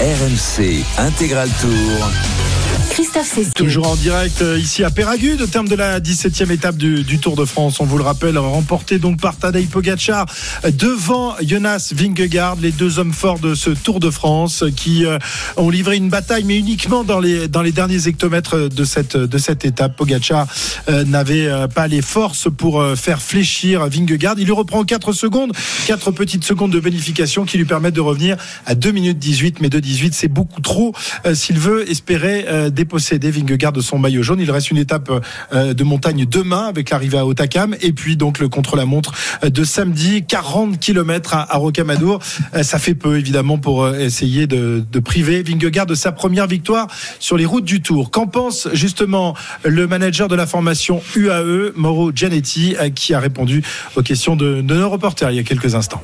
[0.00, 2.63] RMC Intégral Tour.
[2.94, 3.52] Christophe.
[3.54, 7.18] Toujours en direct euh, ici à Péragude, au terme de la 17e étape du, du
[7.18, 7.80] Tour de France.
[7.80, 10.26] On vous le rappelle, remporté donc par Tadej Pogacar
[10.64, 15.06] euh, devant Jonas Vingegaard, les deux hommes forts de ce Tour de France euh, qui
[15.06, 15.18] euh,
[15.56, 19.38] ont livré une bataille, mais uniquement dans les, dans les derniers hectomètres de cette, de
[19.38, 19.96] cette étape.
[19.96, 20.46] Pogacar
[20.88, 24.36] euh, n'avait euh, pas les forces pour faire fléchir Vingegaard.
[24.38, 25.52] Il lui reprend 4 secondes,
[25.88, 28.36] 4 petites secondes de bonification qui lui permettent de revenir
[28.66, 30.94] à 2 minutes 18, mais 2 18 c'est beaucoup trop
[31.34, 34.40] s'il veut espérer euh, déposséder Vingegaard de son maillot jaune.
[34.40, 35.10] Il reste une étape
[35.54, 39.12] euh, de montagne demain avec l'arrivée à Otakam et puis donc le contre-la-montre
[39.42, 42.18] euh, de samedi, 40 km à, Rocamadour.
[42.54, 46.88] Euh, Ça fait peu évidemment pour essayer de, priver Vingegaard de sa première victoire
[47.20, 48.10] sur les routes du Tour.
[48.10, 53.62] Qu'en pense justement le manager de la formation UAE, Mauro Gianetti, qui a répondu
[53.96, 56.02] aux questions de nos reporters il y a quelques instants.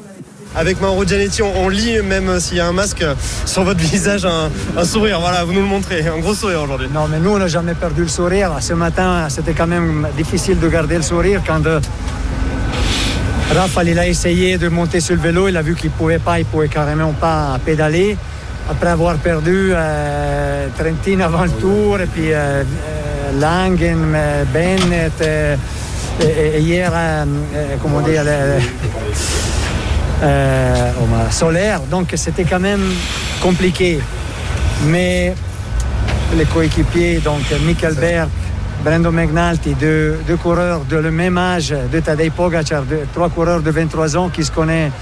[0.57, 3.05] Avec Mauro Gianetti, on, lit, même s'il y a un masque,
[3.47, 5.21] sur votre visage, un, sourire.
[5.21, 6.89] Voilà, vous nous le montrez, un gros sourire aujourd'hui.
[6.93, 8.53] Non, mais nous, on n'a jamais perdu le sourire.
[8.61, 11.79] Ce matin, c'était quand même difficile de garder le sourire quand euh,
[13.55, 15.47] Raphaël il a essayé de monter sur le vélo.
[15.49, 18.17] Il a vu qu'il ne pouvait pas, il pouvait carrément pas pédaler.
[18.69, 25.13] Après avoir perdu euh, Trentin avant le tour, et puis euh, euh, Langen, euh, Bennett,
[25.23, 25.57] euh,
[26.21, 27.25] et, et hier, euh,
[27.55, 28.23] euh, comment dire,
[30.23, 31.81] euh, solaire.
[31.91, 32.83] Donc c'était quand même
[33.43, 34.01] compliqué.
[34.87, 35.35] Mais
[36.37, 38.29] les coéquipiers, donc Michael Berg,
[38.85, 43.71] Brandon McNulty, deux, deux coureurs de le même âge de Tadej Pogacar, trois coureurs de
[43.71, 44.93] 23 ans qui se connaissent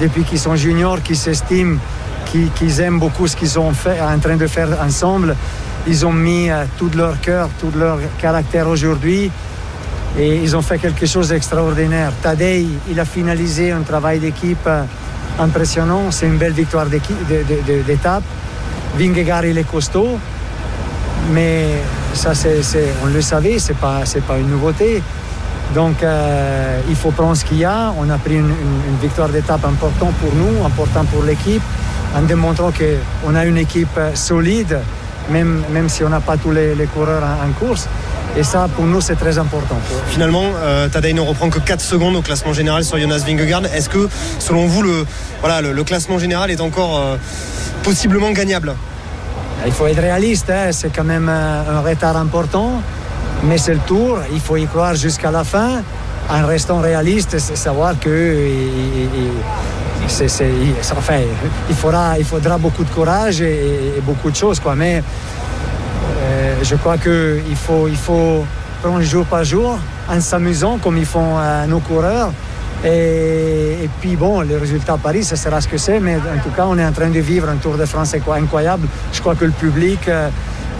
[0.00, 1.78] depuis qu'ils sont juniors, qui s'estiment,
[2.26, 5.36] qui, qui aiment beaucoup ce qu'ils sont fait, en train de faire ensemble.
[5.86, 9.30] Ils ont mis euh, tout leur cœur, tout leur caractère aujourd'hui
[10.18, 12.12] et ils ont fait quelque chose d'extraordinaire.
[12.22, 14.82] Tadej, il a finalisé un travail d'équipe euh,
[15.38, 16.10] impressionnant.
[16.10, 18.24] C'est une belle victoire d'étape.
[18.96, 20.18] Vingegaard, il est costaud,
[21.32, 21.66] mais
[22.14, 22.62] ça, c'est,
[23.04, 25.02] on le savait, c'est pas, pas une nouveauté.
[25.74, 27.92] Donc, euh, il faut prendre ce qu'il y a.
[27.98, 28.54] On a pris une,
[29.02, 31.62] victoire d'étape importante pour nous, importante pour l'équipe,
[32.16, 34.78] en démontrant qu'on a une équipe euh, solide,
[35.30, 37.88] même, si on n'a pas tous les, coureurs en course.
[38.38, 39.76] Et ça, pour nous, c'est très important.
[40.08, 43.64] Finalement, euh, Tadej ne reprend que 4 secondes au classement général sur Jonas Vingegaard.
[43.74, 44.08] Est-ce que,
[44.38, 45.06] selon vous, le,
[45.40, 47.16] voilà, le, le classement général est encore euh,
[47.82, 48.74] possiblement gagnable?
[49.64, 52.82] Il faut être réaliste, hein, c'est quand même euh, un retard important,
[53.44, 55.82] mais c'est le tour, il faut y croire jusqu'à la fin.
[56.28, 60.26] En restant réaliste, c'est savoir que il- il- c'est-
[60.96, 61.18] enfin,
[61.70, 64.60] il, faudra, il faudra beaucoup de courage et, et beaucoup de choses.
[64.60, 64.74] Quoi.
[64.74, 65.00] Mais euh,
[66.62, 68.44] je crois qu'il faut, il faut
[68.82, 69.78] prendre jour par jour
[70.08, 72.32] en s'amusant comme ils font euh, nos coureurs.
[72.84, 76.50] Et, puis bon, le résultat à Paris, ce sera ce que c'est, mais en tout
[76.54, 78.86] cas, on est en train de vivre un Tour de France incroyable.
[79.12, 80.08] Je crois que le public,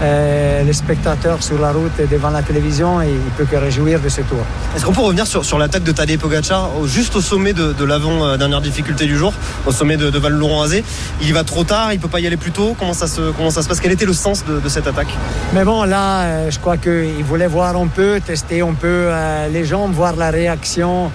[0.03, 3.57] euh, euh, les spectateurs sur la route et devant la télévision, il ne peut que
[3.57, 4.39] réjouir de ce tour.
[4.75, 7.85] Est-ce qu'on peut revenir sur, sur l'attaque de Tadej Pogacar juste au sommet de, de
[7.85, 9.33] l'avant-dernière difficulté du jour,
[9.67, 10.85] au sommet de, de Val-Laurent-Azé
[11.21, 12.75] Il y va trop tard, il peut pas y aller plus tôt?
[12.79, 13.81] Comment ça, se, comment ça se passe?
[13.81, 15.13] Quel était le sens de, de cette attaque?
[15.55, 19.49] Mais bon, là, euh, je crois qu'il voulait voir un peu, tester un peu euh,
[19.49, 21.11] les jambes, voir la réaction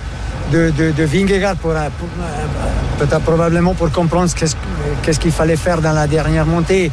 [0.51, 4.55] de, de, de Vingegaard, pour, euh, pour, euh, peut-être probablement pour comprendre ce qu'est-ce
[5.03, 6.91] qu'est-ce qu'il fallait faire dans la dernière montée.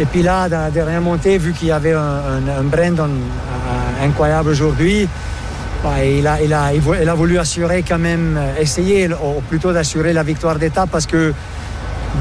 [0.00, 4.48] Et puis là, dans la dernière montée, vu qu'il y avait un, Brandon euh, incroyable
[4.48, 5.06] aujourd'hui,
[5.84, 9.74] bah, il, a, il, a, il a voulu assurer quand même, euh, essayer ou plutôt
[9.74, 11.34] d'assurer la victoire d'étape parce que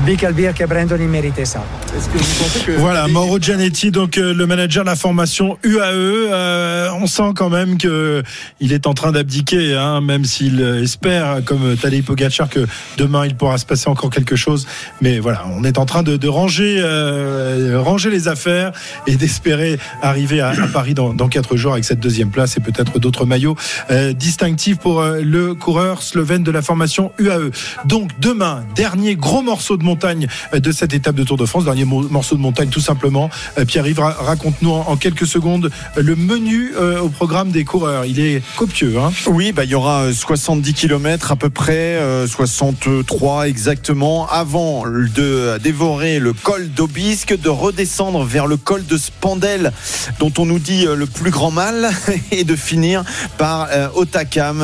[0.06, 1.64] Bickelbirk et Brandon, ils méritaient ça.
[1.96, 2.72] Est-ce que vous pensez que.
[2.74, 5.82] Voilà, Mauro Gianetti, donc euh, le manager de la formation UAE.
[5.84, 8.24] Euh, on sent quand même que
[8.60, 12.66] il est en train d'abdiquer, hein, même s'il euh, espère, comme Tadej Pogacar, que
[12.98, 14.68] demain il pourra se passer encore quelque chose.
[15.02, 18.72] Mais voilà, on est en train de, de ranger, euh, ranger les affaires
[19.08, 22.60] et d'espérer arriver à, à Paris dans, dans quatre jours avec cette deuxième place et
[22.60, 23.56] peut-être d'autres maillots
[23.92, 27.50] euh, distinctifs pour euh, le coureur slovène de la formation UAE.
[27.86, 31.66] Donc demain, dernier gros morceau de montagne de cette étape de Tour de France.
[31.66, 33.30] Dernier morceau de montagne, tout simplement.
[33.68, 38.06] Pierre-Yves, raconte-nous en, quelques secondes le menu au programme des coureurs.
[38.06, 38.98] Il est copieux.
[39.00, 45.58] Hein oui, bah, il y aura 70 km à peu près, 63 exactement, avant de
[45.62, 49.72] dévorer le col d'Aubisque, de redescendre vers le col de Spandel,
[50.20, 51.90] dont on nous dit le plus grand mal,
[52.32, 53.04] et de finir
[53.38, 54.64] par Otakam,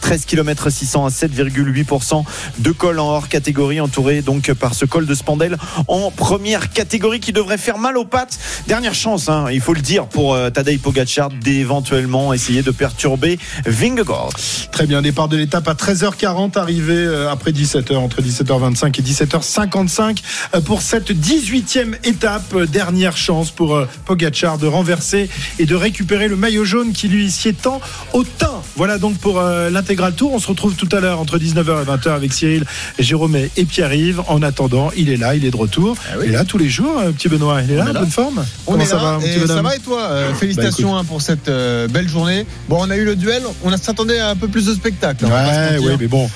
[0.00, 2.24] 13 km 600 à 7,8%
[2.58, 7.20] de col en hors catégorie, entouré donc par ce col de Spandel en première catégorie
[7.20, 8.38] qui devrait faire mal aux pattes.
[8.66, 13.38] Dernière chance, hein, il faut le dire, pour euh, Tadej Pogacar d'éventuellement essayer de perturber
[13.66, 14.30] Vingegaard.
[14.72, 20.18] Très bien, départ de l'étape à 13h40, arrivé euh, après 17h, entre 17h25 et 17h55
[20.54, 22.56] euh, pour cette 18e étape.
[22.70, 25.28] Dernière chance pour Pogacar de renverser
[25.58, 27.80] et de récupérer le maillot jaune qui lui sied tant
[28.12, 28.62] au teint.
[28.76, 30.32] Voilà donc pour l'intégral tour.
[30.32, 32.64] On se retrouve tout à l'heure entre 19h et 20h avec Cyril,
[32.98, 34.22] Jérôme et Pierre-Yves.
[34.28, 35.96] En attendant, il est là, il est de retour.
[36.06, 37.62] Ah Il est là tous les jours, euh, petit Benoît.
[37.62, 40.02] Il est là, en bonne forme On est ça va, et ça va et toi
[40.02, 42.46] euh, bah, Félicitations hein, pour cette euh, belle journée.
[42.68, 45.24] Bon, on a eu le duel, on s'attendait à un peu plus de spectacle.
[45.24, 46.28] Hein, ouais, mais bon,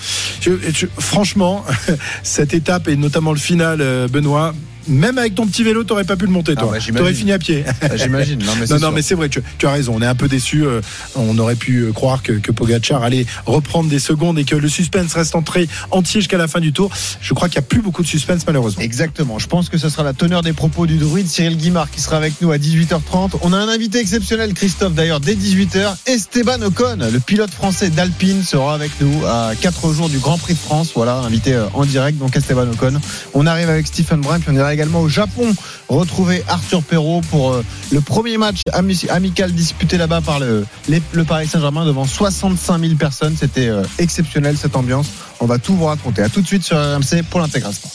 [0.98, 1.64] franchement,
[2.22, 4.54] cette étape et notamment le final, Benoît,
[4.88, 6.72] même avec ton petit vélo, t'aurais pas pu le monter, toi.
[6.74, 7.64] Ah bah, t'aurais fini à pied.
[7.80, 8.38] Ah, j'imagine.
[8.44, 9.94] Non, mais c'est, non, mais c'est vrai, tu, as raison.
[9.96, 10.64] On est un peu déçu.
[10.64, 10.80] Euh,
[11.16, 14.68] on aurait pu euh, croire que, que Pogacar allait reprendre des secondes et que le
[14.68, 16.90] suspense reste entré entier jusqu'à la fin du tour.
[17.20, 18.82] Je crois qu'il n'y a plus beaucoup de suspense, malheureusement.
[18.82, 19.38] Exactement.
[19.38, 22.16] Je pense que ce sera la teneur des propos du druide Cyril Guimard qui sera
[22.16, 23.32] avec nous à 18h30.
[23.42, 25.94] On a un invité exceptionnel, Christophe, d'ailleurs, dès 18h.
[26.06, 30.54] Esteban Ocon, le pilote français d'Alpine, sera avec nous à 4 jours du Grand Prix
[30.54, 30.92] de France.
[30.94, 32.18] Voilà, invité euh, en direct.
[32.18, 33.00] Donc, Esteban Ocon.
[33.34, 35.54] On arrive avec Stephen Brun, puis on également au Japon
[35.88, 41.46] retrouver Arthur Perrault pour euh, le premier match amical disputé là-bas par le, le Paris
[41.46, 43.36] Saint-Germain devant 65 000 personnes.
[43.38, 45.08] C'était euh, exceptionnel cette ambiance.
[45.40, 46.22] On va tout vous raconter.
[46.22, 47.88] À tout de suite sur RMC pour l'intégration.